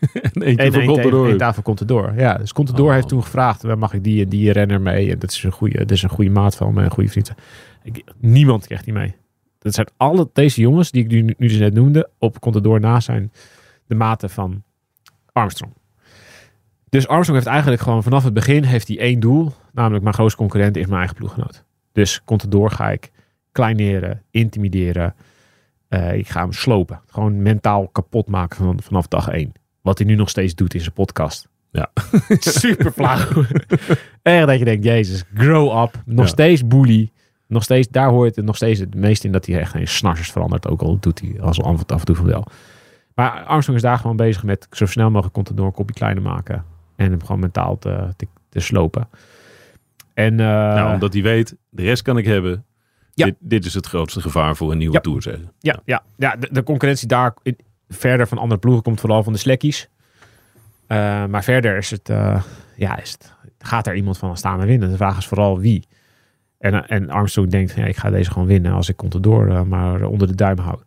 En 0.32 0.42
één, 0.42 0.86
Contador. 0.86 1.28
één 1.28 1.36
tafel 1.38 1.62
Contador. 1.62 2.12
Ja, 2.16 2.34
dus 2.38 2.52
Contador 2.52 2.86
Oh. 2.86 2.92
heeft 2.92 3.08
toen 3.08 3.22
gevraagd, 3.22 3.62
mag 3.76 3.92
ik 3.92 4.04
die 4.04 4.22
en 4.24 4.28
die 4.28 4.52
renner 4.52 4.80
mee? 4.80 5.10
En 5.12 5.18
dat 5.18 5.30
is 5.30 5.42
een 5.42 5.52
goede, 5.52 5.78
dat 5.78 5.90
is 5.90 6.02
een 6.02 6.08
goede 6.08 6.30
maat 6.30 6.56
van 6.56 6.76
een 6.76 6.90
goede 6.90 7.10
vriend. 7.10 7.32
Ik, 7.82 8.04
niemand 8.18 8.66
kreeg 8.66 8.82
die 8.82 8.92
mee. 8.92 9.14
Dat 9.58 9.74
zijn 9.74 9.86
alle 9.96 10.28
deze 10.32 10.60
jongens 10.60 10.90
die 10.90 11.04
ik 11.04 11.10
nu, 11.10 11.20
nu 11.22 11.34
dus 11.36 11.58
net 11.58 11.74
noemde, 11.74 12.10
op 12.18 12.40
Contador 12.40 12.80
na 12.80 13.00
zijn 13.00 13.32
de 13.86 13.94
maten 13.94 14.30
van 14.30 14.62
Armstrong. 15.32 15.72
Dus 16.88 17.08
Armstrong 17.08 17.38
heeft 17.38 17.50
eigenlijk 17.52 17.82
gewoon 17.82 18.02
vanaf 18.02 18.24
het 18.24 18.34
begin 18.34 18.64
heeft 18.64 18.88
hij 18.88 18.98
één 18.98 19.20
doel. 19.20 19.52
Namelijk 19.72 20.02
mijn 20.02 20.14
grootste 20.14 20.38
concurrent 20.38 20.76
is 20.76 20.86
mijn 20.86 20.98
eigen 20.98 21.16
ploeggenoot. 21.16 21.64
Dus 21.92 22.22
Contador 22.24 22.70
ga 22.70 22.90
ik 22.90 23.10
kleineren, 23.52 24.22
intimideren. 24.30 25.14
Eh, 25.88 26.14
ik 26.14 26.28
ga 26.28 26.40
hem 26.40 26.52
slopen. 26.52 27.00
Gewoon 27.06 27.42
mentaal 27.42 27.88
kapot 27.88 28.28
maken 28.28 28.56
van, 28.56 28.80
vanaf 28.82 29.08
dag 29.08 29.28
één. 29.28 29.52
Wat 29.82 29.98
hij 29.98 30.06
nu 30.06 30.14
nog 30.14 30.28
steeds 30.28 30.54
doet 30.54 30.74
in 30.74 30.80
zijn 30.80 30.92
podcast. 30.92 31.48
Ja. 31.70 31.90
Super 32.38 32.92
flauw. 32.92 33.26
Erg 34.22 34.46
dat 34.46 34.58
je 34.58 34.64
denkt, 34.64 34.84
jezus, 34.84 35.24
grow 35.34 35.82
up. 35.82 36.02
Nog 36.04 36.24
Ja. 36.24 36.30
steeds 36.30 36.66
bully. 36.66 37.10
Nog 37.46 37.62
steeds, 37.62 37.88
daar 37.88 38.08
hoort 38.08 38.36
het 38.36 38.44
nog 38.44 38.56
steeds 38.56 38.80
het 38.80 38.94
meest 38.94 39.24
in 39.24 39.32
dat 39.32 39.46
hij 39.46 39.58
echt 39.58 39.70
geen 39.70 39.88
snarsers 39.88 40.30
verandert. 40.32 40.68
Ook 40.68 40.82
al 40.82 40.98
doet 41.00 41.20
hij 41.20 41.40
als 41.40 41.62
af 41.62 41.80
en 41.88 42.04
toe 42.04 42.22
wel. 42.24 42.46
Maar 43.14 43.30
Armstrong 43.44 43.78
is 43.78 43.84
daar 43.84 43.98
gewoon 43.98 44.16
bezig 44.16 44.42
met 44.42 44.66
zo 44.70 44.86
snel 44.86 45.10
mogelijk 45.10 45.34
Contador 45.34 45.66
een 45.66 45.72
kopje 45.72 45.94
kleiner 45.94 46.22
maken. 46.22 46.64
En 46.98 47.10
hem 47.10 47.20
gewoon 47.24 47.40
mentaal 47.40 47.78
te, 47.78 48.08
te, 48.16 48.26
te 48.48 48.60
slopen. 48.60 49.08
En 50.14 50.40
eh, 50.40 50.46
nou, 50.46 50.94
omdat 50.94 51.12
hij 51.12 51.22
weet, 51.22 51.56
de 51.70 51.82
rest 51.82 52.02
kan 52.02 52.18
ik 52.18 52.24
hebben. 52.24 52.64
Ja. 53.14 53.24
Dit, 53.24 53.34
dit 53.38 53.64
is 53.64 53.74
het 53.74 53.86
grootste 53.86 54.20
gevaar 54.20 54.56
voor 54.56 54.72
een 54.72 54.78
nieuwe 54.78 54.94
Ja. 54.94 55.00
tour, 55.00 55.22
zeggen. 55.22 55.52
Ja, 55.58 55.80
ja, 55.84 56.02
ja 56.16 56.36
de, 56.36 56.48
de 56.52 56.62
concurrentie 56.62 57.08
daar 57.08 57.34
verder 57.88 58.28
van 58.28 58.38
andere 58.38 58.60
ploegen 58.60 58.82
komt 58.82 59.00
vooral 59.00 59.22
van 59.22 59.32
de 59.32 59.38
slekkies. 59.38 59.88
Eh, 60.86 61.24
maar 61.26 61.44
verder 61.44 61.76
is 61.76 61.90
het, 61.90 62.08
eh, 62.08 62.42
ja, 62.76 62.98
is 62.98 63.12
het, 63.12 63.34
gaat 63.58 63.86
er 63.86 63.94
iemand 63.94 64.18
van 64.18 64.36
staan 64.36 64.60
en 64.60 64.66
winnen. 64.66 64.90
De 64.90 64.96
vraag 64.96 65.18
is 65.18 65.26
vooral 65.26 65.58
wie. 65.58 65.86
En, 66.58 66.88
en 66.88 67.10
Armstrong 67.10 67.50
denkt, 67.50 67.74
ja, 67.74 67.84
ik 67.84 67.96
ga 67.96 68.10
deze 68.10 68.30
gewoon 68.30 68.48
winnen 68.48 68.72
als 68.72 68.88
ik 68.88 68.96
Contador 68.96 69.48
uh, 69.48 69.62
maar 69.62 70.02
onder 70.02 70.26
de 70.28 70.34
duim 70.34 70.58
hou. 70.58 70.78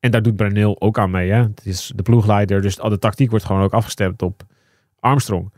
En 0.00 0.10
daar 0.10 0.22
doet 0.22 0.36
Brunel 0.36 0.80
ook 0.80 0.98
aan 0.98 1.10
mee. 1.10 1.30
Hè? 1.30 1.42
Het 1.42 1.60
is 1.66 1.92
de 1.94 2.02
ploegleider, 2.02 2.62
dus 2.62 2.80
al 2.80 2.90
de 2.90 2.98
tactiek 2.98 3.30
wordt 3.30 3.44
gewoon 3.44 3.62
ook 3.62 3.72
afgestemd 3.72 4.22
op 4.22 4.42
Armstrong. 5.00 5.52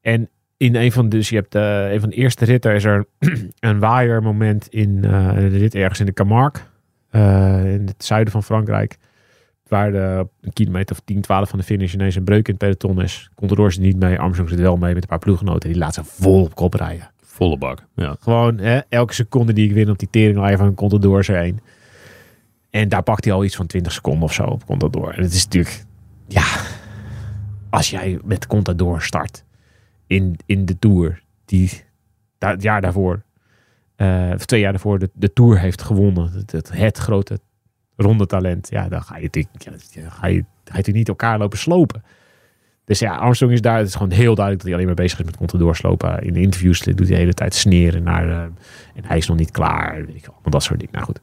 En 0.00 0.28
in 0.56 0.74
een 0.76 0.92
van 0.92 1.08
de, 1.08 1.16
dus 1.16 1.28
je 1.28 1.36
hebt 1.36 1.54
eh, 1.54 1.92
een 1.92 2.00
van 2.00 2.08
de 2.08 2.16
eerste 2.16 2.44
ritten 2.44 2.74
is 2.74 2.84
er 2.84 3.06
een 3.60 3.78
waaiermoment 3.78 4.68
in 4.68 5.04
eh, 5.04 5.34
de 5.34 5.46
rit 5.48 5.74
ergens 5.74 6.00
in 6.00 6.06
de 6.06 6.12
Camargue. 6.12 6.62
eh, 7.10 7.72
in 7.74 7.86
het 7.86 8.04
zuiden 8.04 8.32
van 8.32 8.42
Frankrijk. 8.42 8.96
Waar 9.68 9.92
de, 9.92 10.26
een 10.40 10.52
kilometer 10.52 10.96
of 10.96 11.02
10, 11.04 11.20
12 11.20 11.48
van 11.48 11.58
de 11.58 11.64
finish 11.64 11.94
ineens 11.94 12.14
een 12.14 12.24
breuk 12.24 12.48
in 12.48 12.54
het 12.58 12.62
peloton 12.62 13.02
is. 13.02 13.30
Contador 13.34 13.72
zit 13.72 13.82
niet 13.82 13.98
mee, 13.98 14.18
Armstrong 14.18 14.50
zit 14.50 14.60
wel 14.60 14.76
mee 14.76 14.94
met 14.94 15.02
een 15.02 15.08
paar 15.08 15.18
ploeggenoten. 15.18 15.68
Die 15.68 15.78
laat 15.78 15.94
ze 15.94 16.04
vol 16.04 16.42
op 16.42 16.54
kop 16.54 16.74
rijden. 16.74 17.10
Volle 17.22 17.58
bak. 17.58 17.86
Ja. 17.94 18.16
Gewoon 18.20 18.58
hè, 18.58 18.80
elke 18.88 19.14
seconde 19.14 19.52
die 19.52 19.68
ik 19.68 19.74
win 19.74 19.90
op 19.90 19.98
die 19.98 20.10
teringlijn 20.10 20.58
van 20.58 20.74
Contador 20.74 21.18
is 21.18 21.28
er 21.28 21.36
één. 21.36 21.60
En 22.70 22.88
daar 22.88 23.02
pakt 23.02 23.24
hij 23.24 23.34
al 23.34 23.44
iets 23.44 23.56
van 23.56 23.66
20 23.66 23.92
seconden 23.92 24.22
of 24.22 24.32
zo 24.32 24.42
op 24.42 24.66
Contador. 24.66 25.14
En 25.14 25.22
het 25.22 25.32
is 25.32 25.44
natuurlijk, 25.44 25.84
ja, 26.28 26.44
als 27.70 27.90
jij 27.90 28.18
met 28.24 28.46
Contador 28.46 29.02
start 29.02 29.44
in, 30.10 30.36
in 30.46 30.64
de 30.64 30.78
Tour, 30.78 31.22
die 31.44 31.82
daar, 32.38 32.52
het 32.52 32.62
jaar 32.62 32.80
daarvoor, 32.80 33.22
eh, 33.96 34.30
of 34.34 34.44
twee 34.44 34.60
jaar 34.60 34.72
daarvoor, 34.72 34.98
de, 34.98 35.10
de 35.14 35.32
Tour 35.32 35.58
heeft 35.58 35.82
gewonnen. 35.82 36.32
Het, 36.32 36.70
het, 36.72 36.98
grote 36.98 37.40
rondetalent. 37.96 38.70
Ja, 38.70 38.88
dan 38.88 39.02
ga 39.02 39.16
je, 39.16 39.22
natuurlijk- 39.22 40.14
ga 40.14 40.26
je, 40.26 40.92
niet 40.92 41.08
elkaar 41.08 41.38
lopen 41.38 41.58
slopen. 41.58 42.02
Dus 42.84 42.98
ja, 42.98 43.16
Armstrong 43.16 43.52
is 43.52 43.60
daar. 43.60 43.78
Het 43.78 43.86
is 43.86 43.94
gewoon 43.94 44.10
heel 44.10 44.34
duidelijk 44.34 44.56
dat 44.56 44.62
hij 44.62 44.72
alleen 44.72 44.86
maar 44.86 45.04
bezig 45.04 45.18
is 45.18 45.24
met 45.24 45.36
Contador 45.36 45.76
slopen. 45.76 46.22
In 46.22 46.32
de 46.32 46.40
interviews 46.40 46.80
doet 46.80 46.98
hij 46.98 47.06
de 47.06 47.14
hele 47.14 47.34
tijd 47.34 47.54
sneren 47.54 48.02
naar. 48.02 48.28
eh, 48.28 48.42
en 48.94 49.04
hij 49.04 49.16
is 49.16 49.26
nog 49.28 49.36
niet 49.36 49.50
klaar. 49.50 50.06
Weet 50.06 50.16
ik 50.16 50.26
allemaal 50.26 50.50
dat 50.50 50.62
soort 50.62 50.78
dingen. 50.78 50.94
Nou 50.94 51.04
goed. 51.06 51.20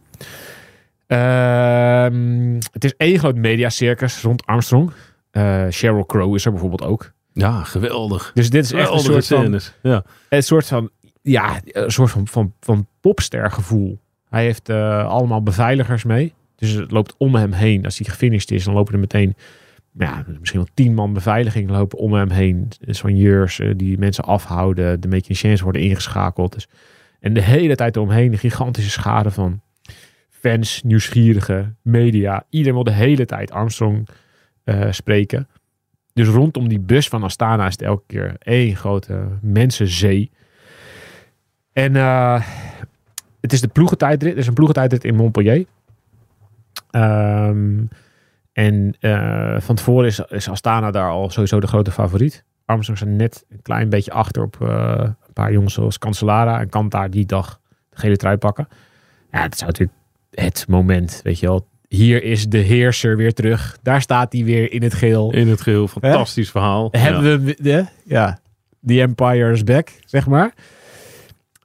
Ehm, 1.08 2.54
het 2.72 2.84
is 2.84 2.96
één 2.98 3.20
groot 3.20 3.36
mediacircus 3.36 4.22
rond 4.22 4.46
Armstrong. 4.46 4.92
Eh 5.32 5.68
Sheryl 5.70 6.06
Crow 6.06 6.36
is 6.36 6.46
er 6.46 6.52
bijvoorbeeld 6.52 6.84
ook. 6.84 7.16
Ja, 7.38 7.64
geweldig. 7.64 8.32
Dus 8.34 8.50
dit 8.50 8.64
is 8.64 8.72
echt 8.72 8.92
een 8.92 9.00
soort 9.00 9.28
van. 9.28 9.60
Ja. 9.82 10.04
een 10.30 10.44
soort 10.44 10.68
van, 10.68 10.90
ja, 11.22 11.62
een 11.64 11.92
soort 11.92 12.12
van, 12.12 12.28
van, 12.28 12.54
van 12.60 12.88
popstergevoel. 13.02 14.00
Hij 14.30 14.44
heeft 14.44 14.70
eh, 14.70 15.08
allemaal 15.08 15.44
beveiligers 15.44 16.04
mee. 16.04 16.34
Dus 16.56 16.72
het 16.72 16.92
loopt 16.92 17.16
om 17.18 17.36
hem 17.36 17.52
heen. 17.52 17.86
Als 17.86 17.98
hij 17.98 18.08
gefinished 18.08 18.52
is, 18.52 18.64
dan 18.64 18.74
lopen 18.74 18.94
er 18.94 19.00
meteen 19.00 19.36
ja, 19.98 20.26
misschien 20.40 20.60
wel 20.60 20.70
tien 20.74 20.94
man 20.94 21.14
beveiliging 21.14 21.70
lopen 21.70 21.98
om 21.98 22.14
hem 22.14 22.30
heen. 22.30 22.68
Soigneurs 22.82 23.60
eh, 23.60 23.72
die 23.76 23.98
mensen 23.98 24.24
afhouden. 24.24 25.00
De 25.00 25.08
mechaniciens 25.08 25.62
worden 25.62 25.82
ingeschakeld. 25.82 26.54
Dus, 26.54 26.68
en 27.20 27.34
de 27.34 27.42
hele 27.42 27.76
tijd 27.76 27.96
eromheen 27.96 28.32
een 28.32 28.38
gigantische 28.38 28.90
schade 28.92 29.32
van 29.32 29.62
fans, 30.30 30.84
nieuwsgierigen, 30.84 31.78
media. 31.82 32.44
Iedereen 32.50 32.74
wil 32.74 32.84
de 32.84 32.92
hele 32.92 33.26
tijd 33.26 33.52
Armstrong 33.52 34.08
eh, 34.64 34.92
spreken. 34.92 35.48
Dus 36.18 36.28
rondom 36.28 36.68
die 36.68 36.80
bus 36.80 37.08
van 37.08 37.24
Astana 37.24 37.66
is 37.66 37.72
het 37.72 37.82
elke 37.82 38.04
keer 38.08 38.36
één 38.40 38.76
grote 38.76 39.28
mensenzee. 39.42 40.32
En 41.74 41.96
eh, 41.96 42.42
het 43.42 43.54
is 43.54 43.62
de 43.62 43.68
ploegentijdrit. 43.68 44.32
Er 44.32 44.38
is 44.38 44.48
een 44.48 44.54
ploegentijdrit 44.54 45.04
in 45.04 45.16
Montpellier. 45.16 45.66
Ehm, 46.92 47.84
en 48.54 48.96
eh, 49.00 49.60
van 49.60 49.76
tevoren 49.76 50.06
is, 50.06 50.20
is 50.20 50.50
Astana 50.50 50.92
daar 50.92 51.10
al 51.10 51.30
sowieso 51.30 51.60
de 51.60 51.68
grote 51.68 51.92
favoriet. 51.92 52.44
Armstrong 52.66 53.00
staat 53.00 53.12
net 53.12 53.46
een 53.50 53.62
klein 53.62 53.90
beetje 53.90 54.12
achter 54.12 54.42
op 54.42 54.62
eh, 54.62 54.96
een 55.00 55.34
paar 55.34 55.52
jongens 55.52 55.74
zoals 55.74 55.98
Cancellara. 55.98 56.60
En 56.60 56.70
kan 56.70 56.90
daar 56.90 57.10
die 57.10 57.26
dag 57.26 57.60
de 57.90 57.98
gele 57.98 58.18
trui 58.18 58.38
pakken. 58.38 58.68
Ja, 59.32 59.42
het 59.42 59.54
is 59.54 59.62
natuurlijk 59.62 59.98
het 60.32 60.66
moment, 60.68 61.20
weet 61.24 61.40
je 61.40 61.48
wel. 61.48 61.68
Hier 61.88 62.24
is 62.24 62.48
de 62.48 62.58
heerser 62.58 63.18
weer 63.18 63.34
terug. 63.34 63.78
Daar 63.82 64.02
staat 64.02 64.34
hij 64.34 64.44
weer 64.44 64.72
in 64.72 64.84
het 64.84 64.94
geel. 64.94 65.34
In 65.34 65.48
het 65.48 65.62
geheel, 65.62 65.88
fantastisch 65.88 66.52
verhaal. 66.52 66.88
Hebben 66.92 67.24
Ja. 67.32 67.40
we 67.40 67.56
de, 67.62 67.86
ja, 68.06 68.40
the 68.86 69.02
empire 69.02 69.52
is 69.52 69.64
back, 69.64 69.90
zeg 70.06 70.28
maar. 70.28 70.54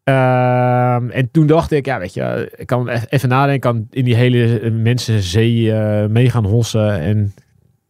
Ehm, 0.05 1.11
en 1.11 1.31
toen 1.31 1.47
dacht 1.47 1.71
ik, 1.71 1.87
ja, 1.87 1.99
weet 1.99 2.15
je, 2.15 2.53
ik 2.57 2.67
kan 2.67 2.89
even 2.89 3.29
nadenken, 3.29 3.55
ik 3.55 3.61
kan 3.61 3.87
in 3.91 4.05
die 4.05 4.15
hele 4.15 4.71
mensenzee 4.71 5.73
eh 5.73 6.07
mee 6.09 6.31
gaan 6.31 6.45
hossen. 6.45 7.01
En 7.01 7.35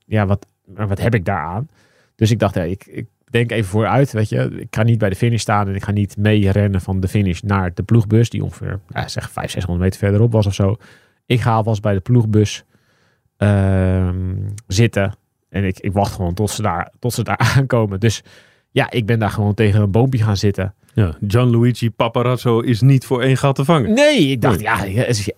ja, 0.07 0.27
wat, 0.27 0.47
wat 0.67 1.01
heb 1.01 1.15
ik 1.15 1.25
daaraan? 1.25 1.69
Dus 2.17 2.31
ik 2.31 2.39
dacht, 2.39 2.55
ja, 2.55 2.63
ik, 2.63 2.87
ik 2.87 3.07
denk 3.31 3.51
even 3.51 3.71
vooruit, 3.71 4.13
weet 4.13 4.29
je. 4.29 4.51
Ik 4.59 4.67
ga 4.71 4.83
niet 4.83 4.99
bij 4.99 5.09
de 5.11 5.17
finish 5.17 5.41
staan 5.41 5.69
en 5.69 5.75
ik 5.75 5.83
ga 5.85 5.93
niet 5.93 6.17
mee 6.17 6.51
rennen 6.51 6.81
van 6.81 7.01
de 7.01 7.09
finish 7.09 7.41
naar 7.41 7.75
de 7.75 7.83
ploegbus, 7.83 8.31
die 8.31 8.43
ongeveer, 8.45 8.81
ja, 8.89 9.09
zeg 9.09 9.23
500, 9.23 9.51
600 9.53 9.85
meter 9.85 9.99
verderop 9.99 10.33
was 10.33 10.47
of 10.47 10.55
zo. 10.55 10.77
Ik 11.27 11.41
ga 11.41 11.55
alvast 11.55 11.83
bij 11.83 11.95
de 11.95 12.01
ploegbus 12.01 12.65
ehm, 13.37 14.35
zitten. 14.67 15.15
En 15.49 15.65
ik, 15.65 15.79
ik 15.79 15.93
wacht 15.93 16.15
gewoon 16.15 16.35
tot 16.35 16.51
ze, 16.51 16.63
daar, 16.63 16.93
tot 16.99 17.13
ze 17.13 17.23
daar 17.23 17.39
aankomen. 17.57 18.01
Dus 18.01 18.23
ja, 18.71 18.91
ik 18.91 19.07
ben 19.07 19.19
daar 19.19 19.31
gewoon 19.31 19.55
tegen 19.55 19.81
een 19.81 19.91
boompje 19.91 20.23
gaan 20.23 20.37
zitten. 20.37 20.75
Ja, 20.95 21.17
Gianluigi 21.27 21.91
Paparazzo 21.91 22.61
is 22.61 22.81
niet 22.81 23.07
voor 23.07 23.23
één 23.23 23.37
gat 23.37 23.55
te 23.55 23.65
vangen. 23.65 23.93
Nee, 23.93 24.19
ik 24.19 24.41
dacht, 24.41 24.61
ja, 24.61 24.85
ja, 24.85 25.13
ze, 25.13 25.35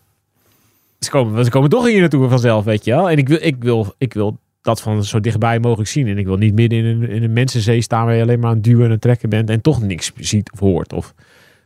ze, 0.98 1.10
komen, 1.10 1.44
ze 1.44 1.50
komen 1.50 1.70
toch 1.70 1.86
hier 1.86 2.00
naartoe 2.00 2.28
vanzelf, 2.28 2.64
weet 2.64 2.84
je 2.84 2.90
wel. 2.90 3.10
En 3.10 3.18
ik 3.18 3.28
wil, 3.28 3.38
ik 3.40 3.56
wil, 3.62 3.94
ik 3.98 4.14
wil 4.14 4.38
dat 4.64 4.80
van 4.80 5.04
zo 5.04 5.20
dichtbij 5.20 5.58
mogelijk 5.58 5.88
zien. 5.88 6.06
En 6.08 6.18
ik 6.18 6.26
wil 6.26 6.36
niet 6.36 6.54
midden 6.54 6.78
in 6.78 6.84
een, 6.84 7.08
in 7.08 7.22
een 7.22 7.32
mensenzee 7.32 7.80
staan 7.80 8.04
waar 8.04 8.14
je 8.14 8.22
alleen 8.22 8.40
maar 8.40 8.48
aan 8.48 8.54
het 8.54 8.64
duwen 8.64 8.80
en 8.80 8.86
aan 8.86 8.90
het 8.90 9.00
trekken 9.00 9.28
bent 9.28 9.50
en 9.50 9.60
toch 9.60 9.82
niks 9.82 10.12
ziet 10.16 10.52
of 10.52 10.58
hoort. 10.58 10.92
Of... 10.92 11.14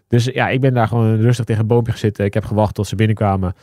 Dus 0.09 0.25
ja, 0.25 0.49
ik 0.49 0.61
ben 0.61 0.75
daar 0.75 0.89
gewoon 0.89 1.21
rustig 1.21 1.45
tegen 1.45 1.63
een 1.63 1.69
boompje 1.69 1.93
gaan 1.93 2.01
zitten. 2.01 2.25
Ik 2.25 2.35
heb 2.35 2.45
gewacht 2.45 2.75
tot 2.75 2.87
ze 2.87 2.97
binnenkwamen. 2.97 3.55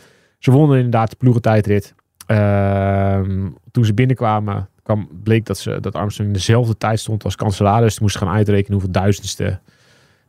Ze 0.45 0.51
wonnen 0.51 0.75
inderdaad 0.77 1.09
de 1.09 1.15
ploegentijdrit. 1.15 1.95
Ehm, 2.25 3.49
toen 3.71 3.85
ze 3.85 3.93
binnenkwamen, 3.93 4.69
kwam, 4.83 5.09
bleek 5.23 5.45
dat, 5.45 5.57
ze, 5.57 5.77
dat 5.79 5.95
Armstrong 5.95 6.29
in 6.29 6.35
dezelfde 6.35 6.77
tijd 6.77 6.99
stond 6.99 7.23
als 7.23 7.35
kanselaar. 7.35 7.81
Dus 7.81 7.95
ze 7.95 8.01
moesten 8.01 8.21
gaan 8.21 8.35
uitrekenen 8.35 8.71
hoeveel 8.71 8.91
duizendste... 8.91 9.59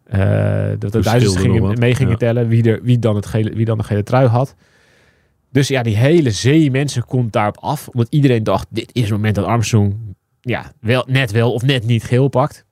eh, 0.04 0.68
dat 0.78 0.92
de 0.92 0.98
nog 0.98 1.40
gingen, 1.40 1.78
mee 1.78 1.94
gingen 1.94 2.10
ja. 2.12 2.16
tellen 2.18 2.48
wie, 2.48 2.70
er, 2.70 2.82
wie, 2.82 2.98
dan 2.98 3.16
het 3.16 3.26
gele, 3.26 3.54
wie 3.54 3.64
dan 3.64 3.78
de 3.78 3.84
gele 3.84 4.02
trui 4.02 4.26
had. 4.26 4.54
Dus 5.50 5.68
ja, 5.68 5.82
die 5.82 5.96
hele 5.96 6.30
zee 6.30 6.70
mensen 6.70 7.04
komt 7.04 7.32
daarop 7.32 7.58
af. 7.58 7.88
Omdat 7.88 8.06
iedereen 8.10 8.44
dacht, 8.44 8.66
dit 8.70 8.90
is 8.92 9.02
het 9.02 9.10
moment 9.10 9.34
dat 9.34 9.44
Armstrong 9.44 9.96
ja, 10.40 10.72
wel, 10.80 11.04
net 11.08 11.30
wel 11.30 11.52
of 11.52 11.62
net 11.62 11.86
niet 11.86 12.04
geel 12.04 12.28
pakt. 12.28 12.64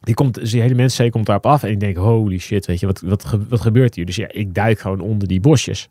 Die, 0.00 0.14
komt, 0.14 0.34
dus 0.34 0.50
die 0.50 0.60
hele 0.60 0.74
mensenzee 0.74 1.10
komt 1.10 1.26
daarop 1.26 1.46
af. 1.46 1.62
En 1.62 1.70
ik 1.70 1.80
denk, 1.80 1.96
holy 1.96 2.38
shit, 2.38 2.66
weet 2.66 2.80
je, 2.80 2.86
wat, 2.86 3.00
wat, 3.00 3.36
wat 3.48 3.60
gebeurt 3.60 3.94
hier? 3.94 4.06
Dus 4.06 4.16
ja, 4.16 4.28
ik 4.32 4.54
duik 4.54 4.80
gewoon 4.80 5.00
onder 5.00 5.28
die 5.28 5.40
bosjes. 5.40 5.88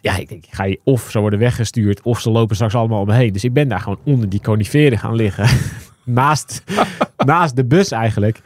Ja, 0.00 0.16
ik 0.16 0.28
denk, 0.28 0.44
ga 0.50 0.64
je 0.64 0.80
of 0.84 1.10
ze 1.10 1.18
worden 1.20 1.38
weggestuurd, 1.38 2.02
of 2.02 2.20
ze 2.20 2.30
lopen 2.30 2.54
straks 2.54 2.74
allemaal 2.74 3.00
om 3.00 3.06
me 3.06 3.14
heen. 3.14 3.32
Dus 3.32 3.44
ik 3.44 3.52
ben 3.52 3.68
daar 3.68 3.80
gewoon 3.80 3.98
onder 4.04 4.28
die 4.28 4.40
coniferen 4.40 4.98
gaan 4.98 5.14
liggen. 5.14 5.48
naast, 6.04 6.64
naast 7.26 7.56
de 7.56 7.64
bus 7.64 7.90
eigenlijk. 7.90 8.40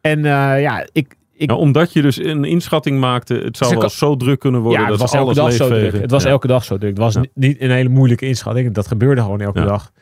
En 0.00 0.18
eh, 0.24 0.60
ja, 0.62 0.86
ik, 0.92 1.14
ik, 1.32 1.48
Nou, 1.48 1.60
omdat 1.60 1.92
je 1.92 2.02
dus 2.02 2.24
een 2.24 2.44
inschatting 2.44 3.00
maakte, 3.00 3.34
het 3.34 3.56
zou 3.56 3.72
Ze 3.72 3.78
wel 3.78 3.88
zo 3.88 4.16
druk 4.16 4.38
kunnen 4.38 4.60
worden 4.60 4.80
ja, 4.80 4.88
het 4.88 4.98
dat 4.98 5.10
was 5.10 5.20
elke 5.20 5.34
dag 5.34 5.52
zo 5.52 5.68
druk. 5.68 5.92
Het 6.00 6.10
was 6.10 6.22
Ja. 6.22 6.28
elke 6.28 6.46
dag 6.46 6.64
zo 6.64 6.78
druk. 6.78 6.90
Het 6.90 6.98
was 6.98 7.14
Ja. 7.14 7.24
niet 7.34 7.60
een 7.60 7.70
hele 7.70 7.88
moeilijke 7.88 8.26
inschatting. 8.26 8.74
Dat 8.74 8.86
gebeurde 8.86 9.20
gewoon 9.20 9.40
elke 9.40 9.64
dag. 9.64 9.92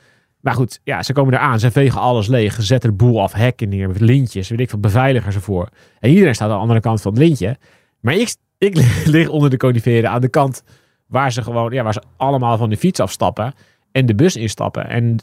Maar 0.41 0.55
goed, 0.55 0.81
ja, 0.83 1.03
ze 1.03 1.13
komen 1.13 1.35
eraan. 1.35 1.59
Ze 1.61 1.71
vegen 1.71 2.01
alles 2.01 2.27
leeg. 2.27 2.55
Ze 2.55 2.63
zetten 2.63 2.91
de 2.91 2.97
boel 2.97 3.23
af. 3.23 3.33
Hekken 3.33 3.69
neer. 3.69 3.89
Met 3.89 4.01
lintjes. 4.01 4.49
Weet 4.49 4.61
ik 4.61 4.71
veel. 4.71 4.79
Beveiligers 4.79 5.35
ervoor. 5.35 5.69
En 6.01 6.11
iedereen 6.11 6.35
staat 6.35 6.49
aan 6.49 6.55
de 6.55 6.61
andere 6.61 6.81
kant 6.81 7.01
van 7.03 7.13
het 7.13 7.21
lintje. 7.23 7.57
Maar 8.01 8.15
ik, 8.15 8.35
ik 8.65 8.77
lig 9.05 9.29
onder 9.29 9.51
de 9.51 9.57
coniferen 9.57 10.11
aan 10.11 10.21
de 10.21 10.29
kant 10.29 10.63
waar 11.07 11.33
ze 11.33 11.43
gewoon, 11.43 11.73
ja, 11.73 11.83
waar 11.83 11.93
ze 11.93 12.03
allemaal 12.17 12.57
van 12.57 12.71
de 12.71 12.77
fiets 12.77 13.01
afstappen. 13.01 13.55
En 13.93 14.07
de 14.07 14.15
bus 14.15 14.37
instappen. 14.37 14.89
En 14.89 15.19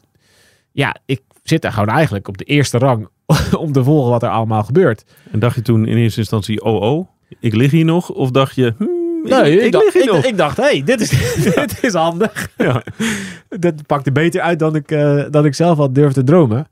ja, 0.71 0.95
ik 1.05 1.21
zit 1.43 1.61
daar 1.61 1.71
gewoon 1.71 1.89
eigenlijk 1.89 2.27
op 2.27 2.37
de 2.37 2.43
eerste 2.43 2.77
rang 2.77 3.07
om 3.57 3.71
te 3.71 3.83
volgen 3.83 4.11
wat 4.11 4.23
er 4.23 4.29
allemaal 4.29 4.63
gebeurt. 4.63 5.03
En 5.31 5.39
dacht 5.39 5.55
je 5.55 5.61
toen 5.61 5.87
in 5.87 5.97
eerste 5.97 6.19
instantie, 6.19 6.63
oh 6.63 6.81
oh, 6.81 7.07
ik 7.39 7.55
lig 7.55 7.71
hier 7.71 7.85
nog? 7.85 8.09
Of 8.09 8.31
dacht 8.31 8.55
je, 8.55 8.73
hmm, 8.77 9.01
Nee, 9.23 9.57
ik, 9.57 9.65
ik 9.65 9.71
dacht, 9.71 9.83
lig 9.83 9.93
hier 9.93 10.03
ik, 10.03 10.11
nog? 10.11 10.25
ik 10.25 10.37
dacht, 10.37 10.57
hé, 10.57 10.63
hey, 10.63 10.83
dit, 10.83 11.01
is, 11.01 11.09
dit 11.43 11.83
is 11.83 11.93
handig. 11.93 12.49
Ja. 12.57 12.83
Dat 13.49 13.85
pakte 13.85 14.11
beter 14.11 14.41
uit 14.41 14.59
dan 14.59 14.75
ik, 14.75 14.91
eh, 14.91 15.25
dan 15.29 15.45
ik 15.45 15.53
zelf 15.53 15.77
had 15.77 15.95
durfde 15.95 16.23
dromen. 16.23 16.67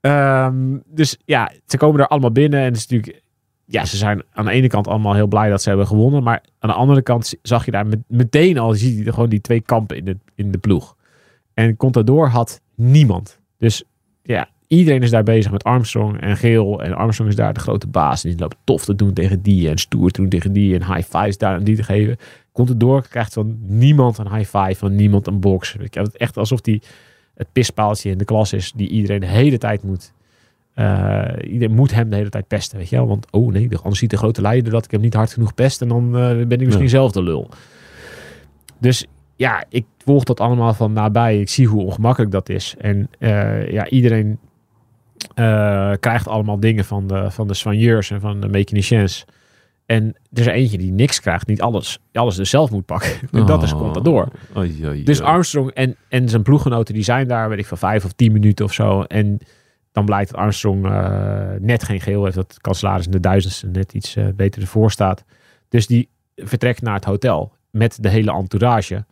Ehm, 0.00 0.78
dus 0.86 1.16
ja, 1.24 1.52
ze 1.66 1.76
komen 1.76 2.00
er 2.00 2.08
allemaal 2.08 2.32
binnen. 2.32 2.60
En 2.60 2.66
het 2.66 2.76
is 2.76 2.86
natuurlijk, 2.86 3.22
ja, 3.66 3.84
ze 3.84 3.96
zijn 3.96 4.22
aan 4.32 4.44
de 4.44 4.50
ene 4.50 4.68
kant 4.68 4.88
allemaal 4.88 5.14
heel 5.14 5.26
blij 5.26 5.48
dat 5.50 5.62
ze 5.62 5.68
hebben 5.68 5.86
gewonnen. 5.86 6.22
Maar 6.22 6.42
aan 6.58 6.70
de 6.70 6.76
andere 6.76 7.02
kant 7.02 7.34
zag 7.42 7.64
je 7.64 7.70
daar 7.70 7.86
met- 7.86 8.04
meteen 8.08 8.58
al, 8.58 8.72
zie 8.74 9.04
je 9.04 9.12
gewoon 9.12 9.28
die 9.28 9.40
twee 9.40 9.60
kampen 9.60 9.96
in 9.96 10.04
de, 10.04 10.16
in 10.34 10.50
de 10.50 10.58
ploeg. 10.58 10.96
En 11.54 11.76
Contador 11.76 12.28
had 12.28 12.60
niemand. 12.74 13.40
Dus 13.58 13.84
ja, 14.22 14.48
iedereen 14.66 15.02
is 15.02 15.10
daar 15.10 15.22
bezig 15.22 15.52
met 15.52 15.64
Armstrong 15.64 16.20
en 16.20 16.36
Geel. 16.36 16.82
En 16.82 16.94
Armstrong 16.94 17.30
is 17.30 17.36
daar 17.36 17.54
de 17.54 17.60
grote 17.60 17.86
baas. 17.86 18.24
En 18.24 18.30
die 18.30 18.38
loopt 18.38 18.56
tof 18.64 18.84
te 18.84 18.94
doen 18.94 19.12
tegen 19.12 19.42
die 19.42 19.68
en 19.70 19.78
stoer 19.78 20.10
te 20.10 20.20
doen 20.20 20.30
tegen 20.30 20.52
die. 20.52 20.78
En 20.78 20.94
high 20.94 21.16
fives 21.16 21.38
daar 21.38 21.54
aan 21.54 21.64
die 21.64 21.76
te 21.76 21.82
geven. 21.82 22.16
Contador 22.52 23.08
krijgt 23.08 23.32
van 23.32 23.58
niemand 23.60 24.18
een 24.18 24.34
high 24.34 24.58
five, 24.58 24.74
van 24.74 24.94
niemand 24.96 25.26
een 25.26 25.40
box. 25.40 25.76
Ik 25.76 25.94
heb 25.94 26.04
het 26.04 26.16
echt 26.16 26.36
alsof 26.36 26.60
die 26.60 26.82
het 27.34 27.52
pispaaltje 27.52 28.10
in 28.10 28.18
de 28.18 28.24
klas 28.24 28.52
is 28.52 28.72
die 28.72 28.88
iedereen 28.88 29.20
de 29.20 29.26
hele 29.26 29.58
tijd 29.58 29.82
moet. 29.82 30.12
Eh, 30.76 31.52
iedereen 31.52 31.74
moet 31.74 31.94
hem 31.94 32.10
de 32.10 32.16
hele 32.16 32.28
tijd 32.28 32.46
pesten, 32.48 32.78
weet 32.78 32.88
je 32.88 32.96
wel. 32.96 33.06
Want, 33.06 33.26
oh 33.30 33.52
nee, 33.52 33.68
anders 33.76 33.98
ziet 33.98 34.10
de 34.10 34.16
grote 34.16 34.40
leider 34.40 34.72
dat 34.72 34.84
ik 34.84 34.90
hem 34.90 35.00
niet 35.00 35.14
hard 35.14 35.32
genoeg 35.32 35.54
pest. 35.54 35.82
En 35.82 35.88
dan 35.88 36.04
eh, 36.16 36.28
ben 36.46 36.50
ik 36.58 36.64
misschien 36.64 36.82
Ja. 36.82 36.88
zelf 36.90 37.12
de 37.12 37.22
lul. 37.22 37.48
Dus 38.78 39.06
ja, 39.36 39.64
ik 39.68 39.84
volg 39.98 40.24
dat 40.24 40.40
allemaal 40.40 40.74
van 40.74 40.92
nabij. 40.92 41.40
Ik 41.40 41.48
zie 41.48 41.66
hoe 41.66 41.82
ongemakkelijk 41.84 42.32
dat 42.32 42.48
is. 42.48 42.74
En 42.78 43.08
eh, 43.18 43.70
ja, 43.72 43.88
iedereen 43.88 44.38
krijgt 46.00 46.28
allemaal 46.28 46.60
dingen 46.60 46.84
van 46.84 47.06
de, 47.06 47.30
van 47.30 47.46
de 47.48 47.54
soigneurs 47.54 48.10
en 48.10 48.20
van 48.20 48.40
de 48.40 48.48
mechaniciens. 48.48 49.24
En 49.86 50.04
er 50.32 50.40
is 50.40 50.46
er 50.46 50.52
eentje 50.52 50.78
die 50.78 50.92
niks 50.92 51.20
krijgt, 51.20 51.46
niet 51.46 51.60
alles, 51.60 51.98
alles 52.12 52.36
dus 52.36 52.50
zelf 52.50 52.70
moet 52.70 52.84
pakken. 52.86 53.10
En 53.32 53.46
dat 53.46 53.62
is 53.62 53.72
Oh. 53.72 53.78
Contador. 53.78 54.28
Oei, 54.56 54.86
oei, 54.86 55.02
Dus. 55.04 55.20
Armstrong 55.20 55.70
en, 55.70 55.96
en 56.08 56.28
zijn 56.28 56.42
ploeggenoten 56.42 56.94
die 56.94 57.02
zijn 57.02 57.28
daar, 57.28 57.48
weet 57.48 57.58
ik 57.58 57.66
van 57.66 57.78
vijf 57.78 58.04
of 58.04 58.12
tien 58.12 58.32
minuten 58.32 58.64
of 58.64 58.72
zo. 58.72 59.02
En 59.02 59.38
dan 59.96 60.04
blijkt 60.04 60.30
dat 60.30 60.40
Armstrong 60.40 60.86
eh, 60.86 61.46
net 61.60 61.84
geen 61.84 62.00
geel 62.00 62.24
heeft. 62.24 62.36
Dat 62.36 62.60
kanselaris 62.60 63.04
in 63.04 63.10
de 63.10 63.20
duizendste 63.20 63.66
net 63.66 63.92
iets 63.92 64.16
eh, 64.16 64.26
beter 64.34 64.62
ervoor 64.62 64.90
staat. 64.90 65.24
Dus 65.68 65.86
die 65.86 66.08
vertrekt 66.36 66.82
naar 66.82 66.94
het 66.94 67.04
hotel 67.04 67.52
met 67.70 67.98
de 68.02 68.08
hele 68.08 68.32
entourage. 68.32 69.04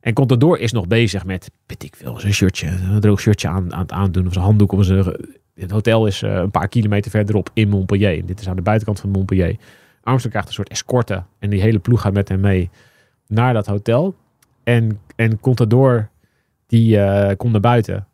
En 0.00 0.12
Contador 0.12 0.58
is 0.58 0.72
nog 0.72 0.86
bezig 0.86 1.24
met, 1.24 1.50
weet 1.66 1.82
ik 1.82 1.96
veel, 1.96 2.18
zijn 2.18 2.32
shirtje, 2.32 2.66
een 2.66 3.00
droog 3.00 3.20
shirtje 3.20 3.48
aan, 3.48 3.72
aan 3.72 3.80
het 3.80 3.92
aandoen. 3.92 4.26
Of 4.26 4.32
zijn 4.32 4.44
handdoek 4.44 4.72
om 4.72 4.82
zijn... 4.82 5.16
Het 5.54 5.70
hotel 5.70 6.06
is 6.06 6.22
eh, 6.22 6.34
een 6.34 6.50
paar 6.50 6.68
kilometer 6.68 7.10
verderop 7.10 7.50
in 7.54 7.68
Montpellier. 7.68 8.26
Dit 8.26 8.40
is 8.40 8.48
aan 8.48 8.56
de 8.56 8.62
buitenkant 8.62 9.00
van 9.00 9.10
Montpellier. 9.10 9.56
Armstrong 10.02 10.30
krijgt 10.30 10.48
een 10.48 10.54
soort 10.54 10.68
escorte. 10.68 11.22
En 11.38 11.50
die 11.50 11.60
hele 11.60 11.78
ploeg 11.78 12.00
gaat 12.00 12.12
met 12.12 12.28
hem 12.28 12.40
mee 12.40 12.70
naar 13.26 13.52
dat 13.54 13.66
hotel. 13.66 14.14
En, 14.64 15.00
en 15.16 15.40
Contador, 15.40 16.08
die 16.66 16.98
komt 17.36 17.52
naar 17.52 17.60
buiten. 17.60 18.06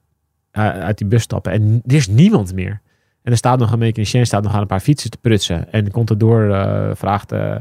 Eh, 0.58 0.84
uit 0.84 0.98
die 0.98 1.06
bus 1.06 1.22
stappen. 1.22 1.52
En 1.52 1.82
er 1.86 1.94
is 1.94 2.08
niemand 2.08 2.54
meer. 2.54 2.80
En 3.22 3.32
er 3.32 3.36
staat 3.38 3.58
nog 3.58 3.72
een 3.72 3.78
mechanicien, 3.78 4.26
staat 4.26 4.42
nog 4.42 4.54
aan 4.54 4.60
een 4.60 4.66
paar 4.66 4.80
fietsen 4.80 5.10
te 5.10 5.18
prutsen. 5.20 5.72
En 5.72 5.90
Contador 5.90 6.50
eh 6.50 6.90
vraagt, 6.94 7.32
eh, 7.32 7.56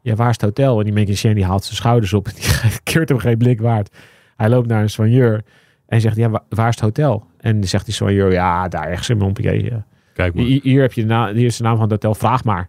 ja, 0.00 0.14
waar 0.14 0.28
is 0.28 0.34
het 0.36 0.42
hotel? 0.42 0.78
En 0.78 0.84
die 0.84 0.92
mechanicien 0.92 1.34
die 1.34 1.44
haalt 1.44 1.64
zijn 1.64 1.76
schouders 1.76 2.12
op. 2.12 2.26
En 2.28 2.34
die 2.40 2.44
keert 2.82 3.08
hem 3.08 3.18
geen 3.18 3.38
blik 3.38 3.60
waard. 3.60 3.96
Hij 4.36 4.48
loopt 4.48 4.68
naar 4.68 4.82
een 4.82 4.90
soigneur. 4.90 5.42
En 5.86 6.00
zegt, 6.00 6.16
ja, 6.16 6.30
wa- 6.30 6.44
waar 6.48 6.68
is 6.68 6.74
het 6.74 6.84
hotel? 6.84 7.26
En 7.38 7.60
dan 7.60 7.68
zegt 7.68 7.84
die 7.84 7.94
soigneur, 7.94 8.32
ja, 8.32 8.68
daar 8.68 8.88
ergens 8.88 9.08
in 9.08 9.18
Montpellier. 9.18 9.84
Kijk 10.14 10.34
maar. 10.34 10.44
Hier, 10.44 10.60
hier 10.62 10.80
heb 10.80 10.92
je 10.92 11.00
de 11.00 11.06
naam, 11.06 11.34
hier 11.34 11.46
is 11.46 11.56
de 11.56 11.62
naam 11.62 11.72
van 11.72 11.82
het 11.82 11.90
hotel. 11.90 12.14
Vraag 12.14 12.44
maar. 12.44 12.68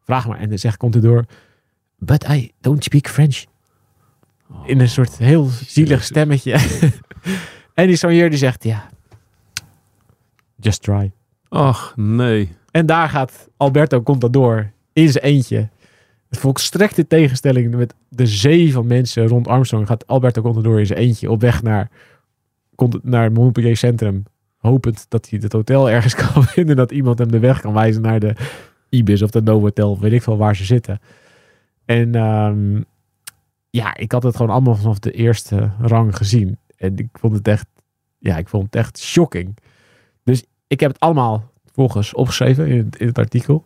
Vraag 0.00 0.26
maar. 0.28 0.38
En 0.38 0.48
dan 0.48 0.58
zegt 0.58 0.76
Contador, 0.76 1.24
but 1.98 2.28
I 2.28 2.52
don't 2.60 2.84
speak 2.84 3.08
French. 3.08 3.44
In 4.64 4.80
een 4.80 4.88
soort 4.88 5.18
heel 5.18 5.44
zielig 5.44 6.02
stemmetje. 6.04 6.52
en 7.74 7.86
die 7.86 7.96
soigneur 7.96 8.30
die 8.30 8.38
zegt, 8.38 8.64
ja, 8.64 8.88
just 10.60 10.82
try. 10.82 11.12
Ach, 11.48 11.92
nee. 11.96 12.56
En 12.70 12.86
daar 12.86 13.08
gaat 13.08 13.48
Alberto 13.56 14.02
Contador 14.02 14.72
in 14.92 15.08
zijn 15.08 15.24
eentje. 15.24 15.68
Het 16.28 16.38
volstrekte 16.38 17.06
tegenstelling 17.06 17.74
met 17.74 17.94
de 18.08 18.26
zee 18.26 18.72
van 18.72 18.86
mensen 18.86 19.26
rond 19.26 19.48
Armstrong 19.48 19.86
gaat 19.86 20.06
Alberto 20.06 20.42
Contador 20.42 20.78
in 20.78 20.86
zijn 20.86 20.98
eentje 20.98 21.30
op 21.30 21.40
weg 21.40 21.62
naar, 21.62 21.90
naar 23.02 23.32
Montpellier 23.32 23.76
Centrum. 23.76 24.22
Hopend 24.56 25.06
dat 25.08 25.30
hij 25.30 25.38
het 25.42 25.52
hotel 25.52 25.90
ergens 25.90 26.14
kan 26.32 26.44
vinden. 26.44 26.76
Dat 26.76 26.90
iemand 26.90 27.18
hem 27.18 27.30
de 27.30 27.38
weg 27.38 27.60
kan 27.60 27.72
wijzen 27.72 28.02
naar 28.02 28.20
de 28.20 28.34
Ibis 28.88 29.22
of 29.22 29.30
de 29.30 29.42
Novotel. 29.42 30.00
Weet 30.00 30.12
ik 30.12 30.22
veel 30.22 30.36
waar 30.36 30.56
ze 30.56 30.64
zitten. 30.64 31.00
En 31.84 32.14
ehm, 32.14 32.82
ja, 33.70 33.96
ik 33.96 34.12
had 34.12 34.22
het 34.22 34.36
gewoon 34.36 34.52
allemaal 34.52 34.74
vanaf 34.74 34.98
de 34.98 35.12
eerste 35.12 35.70
rang 35.80 36.16
gezien. 36.16 36.58
En 36.76 36.96
ik 36.96 37.08
vond 37.12 37.32
het 37.32 37.48
echt, 37.48 37.66
ja, 38.18 38.36
ik 38.36 38.48
vond 38.48 38.64
het 38.64 38.74
echt 38.74 38.98
shocking. 38.98 39.56
Ik 40.70 40.80
heb 40.80 40.90
het 40.90 41.00
allemaal 41.00 41.50
volgens 41.74 42.14
opgeschreven 42.14 42.66
in 42.66 42.76
het, 42.76 42.96
in 42.96 43.06
het 43.06 43.18
artikel. 43.18 43.64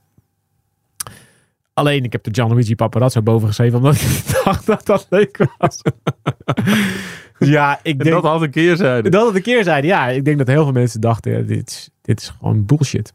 Alleen 1.75 2.05
ik 2.05 2.13
heb 2.13 2.23
de 2.23 2.31
Gianluigi 2.33 2.75
Paparazzo 2.75 3.23
boven 3.23 3.49
geschreven, 3.49 3.79
omdat 3.79 3.95
ik 3.95 4.23
dacht 4.45 4.67
dat 4.67 4.87
dat 4.87 5.07
leuk 5.11 5.47
was. 5.59 5.81
Ja, 7.39 7.79
ik 7.83 7.93
En 7.93 7.99
denk 7.99 8.11
dat 8.15 8.25
had 8.25 8.43
een 8.43 8.51
keerzijde. 8.51 9.09
dat 9.11 9.27
het 9.27 9.35
een 9.37 9.43
keer 9.43 9.65
zeiden. 9.65 9.91
Ja, 9.91 10.09
ik 10.09 10.25
denk 10.25 10.39
dat 10.39 10.47
heel 10.47 10.63
veel 10.65 10.73
mensen 10.73 11.01
dachten, 11.01 11.33
ja, 11.33 11.41
dit, 11.41 11.69
is, 11.71 11.91
dit 12.03 12.21
is 12.21 12.29
gewoon 12.39 12.65
bullshit. 12.65 13.13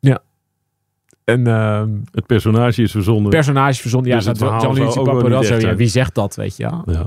Ja. 0.00 0.18
En 1.24 1.46
ehm 1.46 1.88
Het 2.12 2.26
personage 2.26 2.82
is 2.82 2.90
verzonnen. 2.90 3.30
personage 3.30 3.80
verzonden. 3.80 4.10
Ja, 4.10 4.16
Dus 4.16 4.26
het 4.26 4.38
dat 4.38 4.60
Gianluigi 4.60 5.00
Paparazzo. 5.00 5.54
Ja, 5.56 5.74
wie 5.74 5.86
zegt 5.88 6.14
dat, 6.14 6.34
weet 6.36 6.56
je 6.56 6.62
wel? 6.62 6.82
ja. 6.86 7.06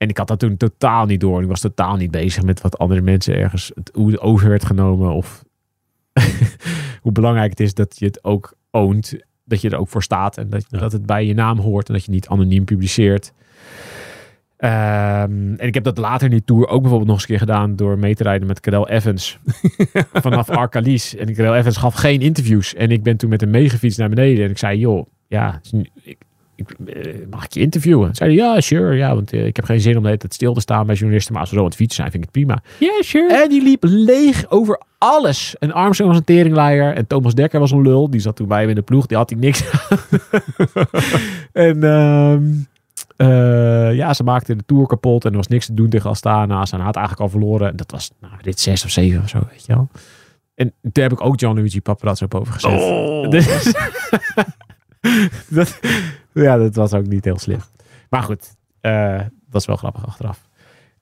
En 0.00 0.08
ik 0.08 0.16
had 0.18 0.28
dat 0.28 0.38
toen 0.38 0.56
totaal 0.56 1.06
niet 1.06 1.20
door. 1.20 1.42
Ik 1.42 1.48
was 1.48 1.60
totaal 1.60 1.96
niet 1.96 2.10
bezig 2.10 2.42
met 2.42 2.60
wat 2.60 2.78
andere 2.78 3.00
mensen 3.00 3.34
ergens 3.34 3.72
hoe 3.92 4.10
het 4.10 4.20
over 4.20 4.48
werd 4.48 4.64
genomen. 4.64 5.12
Of 5.12 5.44
hoe 7.02 7.12
belangrijk 7.12 7.50
het 7.50 7.60
is 7.60 7.74
dat 7.74 7.98
je 7.98 8.04
het 8.04 8.24
ook 8.24 8.54
oont. 8.70 9.14
Dat 9.44 9.60
je 9.60 9.70
er 9.70 9.78
ook 9.78 9.88
voor 9.88 10.02
staat. 10.02 10.36
En 10.38 10.50
dat, 10.50 10.64
Ja. 10.68 10.78
dat 10.78 10.92
het 10.92 11.06
bij 11.06 11.26
je 11.26 11.34
naam 11.34 11.58
hoort. 11.58 11.88
En 11.88 11.94
dat 11.94 12.04
je 12.04 12.10
niet 12.10 12.28
anoniem 12.28 12.64
publiceert. 12.64 13.32
Ehm, 14.56 15.54
en 15.56 15.66
ik 15.66 15.74
heb 15.74 15.84
dat 15.84 15.98
later 15.98 16.24
in 16.24 16.30
die 16.32 16.44
tour 16.44 16.68
ook 16.68 16.80
bijvoorbeeld 16.80 17.08
nog 17.10 17.14
eens 17.20 17.22
een 17.22 17.28
keer 17.28 17.46
gedaan. 17.46 17.76
Door 17.76 17.98
mee 17.98 18.14
te 18.14 18.22
rijden 18.22 18.46
met 18.46 18.60
Cadel 18.60 18.88
Evans. 18.88 19.38
vanaf 20.12 20.50
Arcalis. 20.50 21.16
En 21.16 21.26
Cadel 21.34 21.54
Evans 21.56 21.76
gaf 21.76 21.94
geen 21.94 22.20
interviews. 22.20 22.74
En 22.74 22.90
ik 22.90 23.02
ben 23.02 23.16
toen 23.16 23.30
met 23.30 23.40
hem 23.40 23.50
meegefietst 23.50 23.98
naar 23.98 24.08
beneden. 24.08 24.44
En 24.44 24.50
ik 24.50 24.58
zei, 24.58 24.78
joh, 24.78 25.06
ja, 25.26 25.60
ik, 26.02 26.18
mag 27.30 27.44
ik 27.44 27.52
je 27.52 27.60
interviewen? 27.60 28.14
Zei 28.14 28.36
hij, 28.36 28.46
ja, 28.46 28.60
sure. 28.60 28.96
Ja, 28.96 29.14
want 29.14 29.32
eh, 29.32 29.46
ik 29.46 29.56
heb 29.56 29.64
geen 29.64 29.80
zin 29.80 29.96
om 29.96 30.00
de 30.00 30.06
hele 30.06 30.20
tijd 30.20 30.34
stil 30.34 30.54
te 30.54 30.60
staan 30.60 30.86
bij 30.86 30.94
journalisten. 30.94 31.32
Maar 31.32 31.40
als 31.40 31.50
we 31.50 31.56
zo 31.56 31.62
aan 31.62 31.68
het 31.68 31.78
fietsen 31.78 31.96
zijn, 31.96 32.10
vind 32.10 32.24
ik 32.24 32.30
het 32.34 32.44
prima. 32.44 32.62
Yeah, 32.78 33.02
sure. 33.02 33.42
En 33.42 33.48
die 33.48 33.62
liep 33.62 33.82
leeg 33.86 34.50
over 34.50 34.80
alles. 34.98 35.56
En 35.58 35.72
Armstrong 35.72 36.10
was 36.10 36.20
een 36.20 36.26
teringleier. 36.26 36.94
En 36.94 37.06
Thomas 37.06 37.34
Dekker 37.34 37.60
was 37.60 37.70
een 37.70 37.82
lul. 37.82 38.10
Die 38.10 38.20
zat 38.20 38.36
toen 38.36 38.48
bij 38.48 38.60
hem 38.60 38.68
in 38.68 38.74
de 38.74 38.82
ploeg. 38.82 39.06
Die 39.06 39.16
had 39.16 39.30
hij 39.30 39.38
niks 39.38 39.62
aan. 39.70 39.98
en 41.68 41.82
ehm, 41.84 42.42
eh, 43.16 43.96
ja, 43.96 44.14
ze 44.14 44.22
maakten 44.22 44.58
de 44.58 44.64
Tour 44.66 44.86
kapot. 44.86 45.24
En 45.24 45.30
er 45.30 45.36
was 45.36 45.48
niks 45.48 45.66
te 45.66 45.74
doen 45.74 45.88
tegen 45.88 46.10
Astana. 46.10 46.66
Ze 46.66 46.76
had 46.76 46.96
eigenlijk 46.96 47.20
al 47.20 47.38
verloren. 47.38 47.68
En 47.68 47.76
dat 47.76 47.90
was 47.90 48.10
nou, 48.20 48.32
dit 48.42 48.60
zes 48.60 48.84
of 48.84 48.90
zeven 48.90 49.22
of 49.22 49.28
zo, 49.28 49.38
weet 49.50 49.66
je 49.66 49.74
wel. 49.74 49.88
En 50.54 50.72
toen 50.92 51.02
heb 51.02 51.12
ik 51.12 51.24
ook 51.24 51.38
Gianluigi 51.38 51.80
Paparazzo 51.80 52.24
op 52.24 52.34
over 52.34 52.52
gezet. 52.52 52.80
Oh. 52.80 53.30
Dus- 53.30 53.74
dat, 55.48 55.80
ja, 56.46 56.56
dat 56.56 56.74
was 56.74 56.92
ook 56.94 57.06
niet 57.06 57.24
heel 57.24 57.38
slim. 57.38 57.60
Maar 58.10 58.22
goed, 58.22 58.56
eh, 58.80 59.20
dat 59.48 59.60
is 59.60 59.66
wel 59.66 59.76
grappig 59.76 60.06
achteraf. 60.06 60.48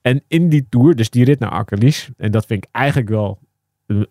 En 0.01 0.23
in 0.27 0.49
die 0.49 0.65
tour, 0.69 0.95
dus 0.95 1.09
die 1.09 1.25
rit 1.25 1.39
naar 1.39 1.49
Arcalis, 1.49 2.09
en 2.17 2.31
dat 2.31 2.45
vind 2.45 2.63
ik 2.63 2.69
eigenlijk 2.71 3.09
wel 3.09 3.39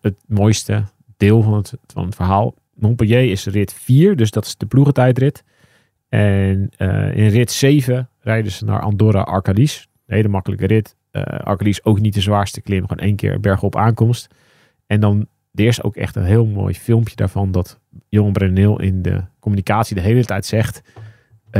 het- 0.01 0.23
mooiste 0.27 0.85
deel 1.17 1.43
van 1.43 1.55
het, 1.55 1.73
van 1.87 2.05
het 2.05 2.15
verhaal. 2.15 2.55
Montpellier 2.75 3.31
is 3.31 3.47
rit 3.47 3.73
4, 3.73 4.17
dus 4.17 4.31
dat 4.31 4.45
is 4.45 4.57
de 4.57 4.67
ploegentijdrit. 4.67 5.45
En 6.09 6.71
eh, 6.77 7.17
in 7.17 7.29
rit 7.29 7.51
7 7.53 8.09
rijden 8.19 8.53
ze 8.53 8.65
naar 8.65 8.81
Andorra 8.81 9.21
Arcalis. 9.21 9.89
Hele 10.07 10.29
makkelijke 10.29 10.67
rit. 10.67 10.97
Arcalis 11.45 11.85
ook 11.85 12.01
niet 12.01 12.15
de 12.15 12.21
zwaarste 12.21 12.61
klim, 12.61 12.81
gewoon 12.87 13.05
één 13.05 13.17
keer 13.17 13.41
bergop 13.41 13.77
aankomst. 13.77 14.35
En 14.87 15.01
dan 15.01 15.27
er 15.55 15.65
is 15.67 15.83
ook 15.83 15.97
echt 15.97 16.17
een 16.17 16.25
heel 16.25 16.47
mooi 16.47 16.75
filmpje 16.75 17.17
daarvan 17.17 17.51
dat 17.51 17.81
Johan 18.09 18.33
Brenneel 18.33 18.81
in 18.81 19.03
de 19.03 19.23
communicatie 19.41 19.95
de 19.95 20.01
hele 20.03 20.25
tijd 20.25 20.47
zegt 20.47 20.81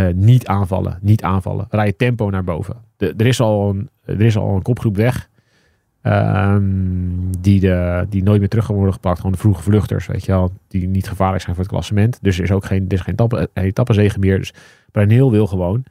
eh, 0.07 0.15
niet 0.15 0.47
aanvallen, 0.47 0.99
niet 1.03 1.23
aanvallen. 1.23 1.67
Rij 1.71 1.87
je 1.87 1.97
tempo 1.97 2.31
naar 2.31 2.45
boven. 2.45 2.77
De, 2.97 3.15
er, 3.17 3.27
is 3.27 3.41
al 3.41 3.71
een, 3.71 3.89
er 4.05 4.21
is 4.21 4.37
al 4.37 4.55
een 4.55 4.63
kopgroep 4.63 4.97
weg. 4.97 5.29
ehm, 6.03 6.63
die, 7.41 7.61
de, 7.61 8.07
die 8.09 8.23
nooit 8.23 8.39
meer 8.39 8.49
terug 8.49 8.65
gaan 8.65 8.75
worden 8.75 8.95
gepakt. 8.95 9.17
Gewoon 9.17 9.33
de 9.33 9.39
vroege 9.39 9.63
vluchters, 9.63 10.07
weet 10.07 10.25
je 10.25 10.33
wel. 10.33 10.53
Die 10.69 10.89
niet 10.89 11.09
gevaarlijk 11.09 11.43
zijn 11.43 11.55
voor 11.55 11.65
het 11.65 11.73
klassement. 11.73 12.19
Dus 12.23 12.39
er 12.39 12.45
is 12.45 12.53
ook 12.53 12.65
geen, 12.65 12.85
er 12.87 12.93
is 12.93 13.01
geen 13.01 13.13
etappe, 13.15 13.51
etappezege 13.53 14.19
meer. 14.19 14.39
Dus 14.39 14.55
Brenneel 14.91 15.31
wil 15.31 15.47
gewoon 15.47 15.85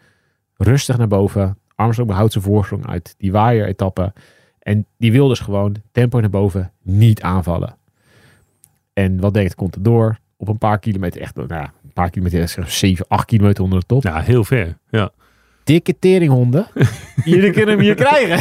rustig 0.58 0.98
naar 0.98 1.08
boven. 1.08 1.58
Armstrong 1.76 2.10
behoudt 2.10 2.32
zijn 2.32 2.44
voorsprong 2.44 2.88
uit 2.88 3.16
die 3.18 3.32
waaier-etappe. 3.32 4.14
En 4.60 4.86
die 4.98 5.12
wil 5.12 5.28
dus 5.28 5.40
gewoon 5.40 5.76
tempo 5.92 6.20
naar 6.20 6.30
boven, 6.30 6.72
niet 6.82 7.22
aanvallen. 7.22 7.76
En 8.94 9.20
wat 9.20 9.34
denkt 9.34 9.56
Contador? 9.56 10.18
Op 10.38 10.48
een 10.48 10.58
paar 10.58 10.80
kilometer, 10.80 11.22
echt 11.22 11.36
nou, 11.36 11.48
ja, 11.54 11.62
een 11.62 11.94
paar 11.94 12.10
kilometer, 12.10 12.48
zeg 12.48 12.72
7, 12.72 13.06
8 13.08 13.26
kilometer 13.26 13.64
onder 13.64 13.80
de 13.80 13.86
top. 13.86 14.04
Ja, 14.04 14.22
heel 14.22 14.44
ver. 14.44 14.78
Ja. 14.90 15.12
Dikke 15.64 16.00
teringhonden. 16.00 16.68
Jullie 17.24 17.52
kunnen 17.52 17.76
hem 17.76 17.84
hier 17.84 17.96
krijgen. 17.96 18.40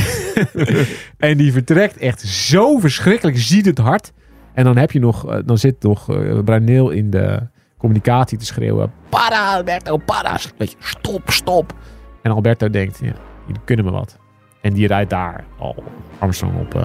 en 1.31 1.37
die 1.37 1.53
vertrekt 1.53 1.97
echt 1.97 2.21
zo 2.21 2.79
verschrikkelijk, 2.79 3.39
ziet 3.39 3.67
het 3.67 3.79
hard. 3.79 4.13
En 4.55 4.65
dan 4.65 4.77
heb 4.77 4.91
je 4.91 4.99
nog, 4.99 5.31
eh, 5.31 5.39
dan 5.45 5.59
zit 5.59 5.83
nog 5.83 6.11
uh, 6.11 6.39
Bruneel 6.45 6.91
in 6.91 7.11
de 7.11 7.41
communicatie 7.79 8.39
te 8.39 8.45
schreeuwen. 8.45 8.93
Para 9.09 9.55
Alberto, 9.55 9.97
para. 9.97 10.39
Weet 10.59 10.71
je, 10.71 10.77
stop, 10.81 11.31
stop. 11.31 11.75
En 12.23 12.31
Alberto 12.31 12.71
denkt, 12.71 12.99
ja, 12.99 13.13
jullie 13.47 13.63
kunnen 13.65 13.85
me 13.85 13.91
wat. 13.91 14.19
En 14.61 14.73
die 14.73 14.87
rijdt 14.87 15.11
daar 15.11 15.45
al 15.59 15.85
Armstrong 16.19 16.59
op 16.61 16.75
uh, 16.75 16.83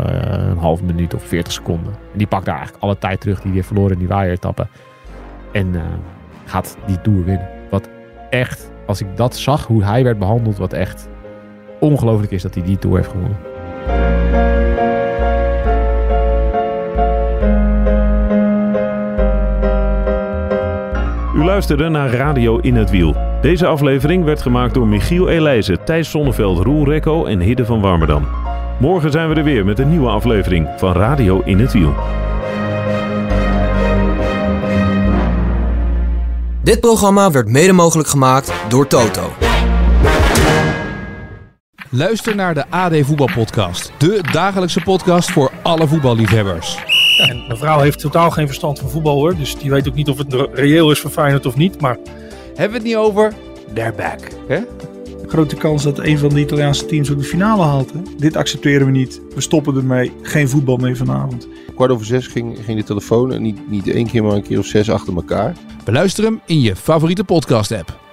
een 0.49 0.57
half 0.57 0.81
minuut 0.81 1.13
of 1.13 1.23
40 1.23 1.53
seconden. 1.53 1.93
En 1.93 2.17
die 2.17 2.27
pakt 2.27 2.45
daar 2.45 2.55
eigenlijk 2.55 2.83
alle 2.83 2.97
tijd 2.97 3.21
terug 3.21 3.35
die 3.35 3.45
hij 3.45 3.55
heeft 3.55 3.67
verloren 3.67 3.91
in 3.91 3.99
die 3.99 4.07
waaieretappe. 4.07 4.67
En 5.51 5.67
uh, 5.73 5.81
gaat 6.45 6.77
die 6.85 7.01
Tour 7.01 7.23
winnen. 7.23 7.47
Wat 7.69 7.89
echt, 8.29 8.71
als 8.85 9.01
ik 9.01 9.17
dat 9.17 9.35
zag, 9.35 9.67
hoe 9.67 9.83
hij 9.83 10.03
werd 10.03 10.19
behandeld, 10.19 10.57
wat 10.57 10.73
echt 10.73 11.09
ongelooflijk 11.79 12.31
is 12.31 12.41
dat 12.41 12.53
hij 12.53 12.63
die 12.63 12.77
Tour 12.77 12.97
heeft 12.97 13.09
gewonnen. 13.09 13.37
U 21.35 21.43
luisterde 21.43 21.89
naar 21.89 22.09
Radio 22.09 22.57
in 22.57 22.75
het 22.75 22.89
Wiel. 22.89 23.15
Deze 23.41 23.67
aflevering 23.67 24.23
werd 24.23 24.41
gemaakt 24.41 24.73
door 24.73 24.87
Michiel 24.87 25.29
Elijzen, 25.29 25.83
Thijs 25.83 26.09
Sonneveld, 26.09 26.59
Roel 26.59 26.85
Rekko 26.85 27.25
en 27.25 27.39
Hidde 27.39 27.65
van 27.65 27.81
Warmerdam. 27.81 28.27
Morgen 28.79 29.11
zijn 29.11 29.29
we 29.29 29.35
er 29.35 29.43
weer 29.43 29.65
met 29.65 29.79
een 29.79 29.89
nieuwe 29.89 30.09
aflevering 30.09 30.67
van 30.77 30.93
Radio 30.93 31.41
in 31.45 31.59
het 31.59 31.73
Wiel. 31.73 31.93
Dit 36.63 36.79
programma 36.79 37.31
werd 37.31 37.47
mede 37.47 37.73
mogelijk 37.73 38.09
gemaakt 38.09 38.53
door 38.69 38.87
Toto. 38.87 39.29
Luister 41.89 42.35
naar 42.35 42.53
de 42.53 42.65
AD 42.69 42.93
Voetbalpodcast. 43.01 43.91
De 43.97 44.19
dagelijkse 44.31 44.81
podcast 44.81 45.31
voor 45.31 45.51
alle 45.61 45.87
voetballiefhebbers. 45.87 46.77
En 47.17 47.43
mijn 47.47 47.57
vrouw 47.59 47.79
heeft 47.79 47.99
totaal 47.99 48.31
geen 48.31 48.45
verstand 48.45 48.79
van 48.79 48.89
voetbal 48.89 49.15
hoor. 49.15 49.35
Dus 49.35 49.55
die 49.57 49.69
weet 49.69 49.87
ook 49.87 49.95
niet 49.95 50.09
of 50.09 50.17
het 50.17 50.35
reëel 50.53 50.91
is 50.91 50.99
voor 50.99 51.11
Feyenoord 51.11 51.45
of 51.45 51.55
niet. 51.55 51.81
Maar 51.81 51.97
Hebben 52.45 52.67
we 52.67 52.73
het 52.73 52.83
niet 52.83 52.95
over? 52.95 53.33
They're 53.73 53.93
back. 53.93 54.19
Hè? 54.47 54.59
Grote 55.31 55.55
kans 55.55 55.83
dat 55.83 55.99
een 55.99 56.17
van 56.17 56.29
de 56.29 56.39
Italiaanse 56.39 56.85
teams 56.85 57.11
ook 57.11 57.17
de 57.17 57.23
finale 57.23 57.61
haalt. 57.63 57.93
Hè? 57.93 57.99
Dit 58.17 58.35
accepteren 58.35 58.85
we 58.85 58.91
niet. 58.91 59.21
We 59.35 59.41
stoppen 59.41 59.75
ermee. 59.75 60.11
Geen 60.21 60.49
voetbal 60.49 60.77
meer 60.77 60.97
vanavond. 60.97 61.47
Kwart 61.75 61.91
over 61.91 62.05
zes 62.05 62.27
ging, 62.27 62.57
ging 62.65 62.77
de 62.77 62.85
telefoon 62.85 63.33
en 63.33 63.41
niet, 63.41 63.69
niet 63.69 63.87
één 63.87 64.07
keer, 64.07 64.23
maar 64.23 64.35
een 64.35 64.43
keer 64.43 64.59
of 64.59 64.65
zes 64.65 64.89
achter 64.89 65.15
elkaar. 65.15 65.55
Beluister 65.83 66.23
hem 66.23 66.41
in 66.45 66.61
je 66.61 66.75
favoriete 66.75 67.23
podcast 67.23 67.71
app. 67.71 68.10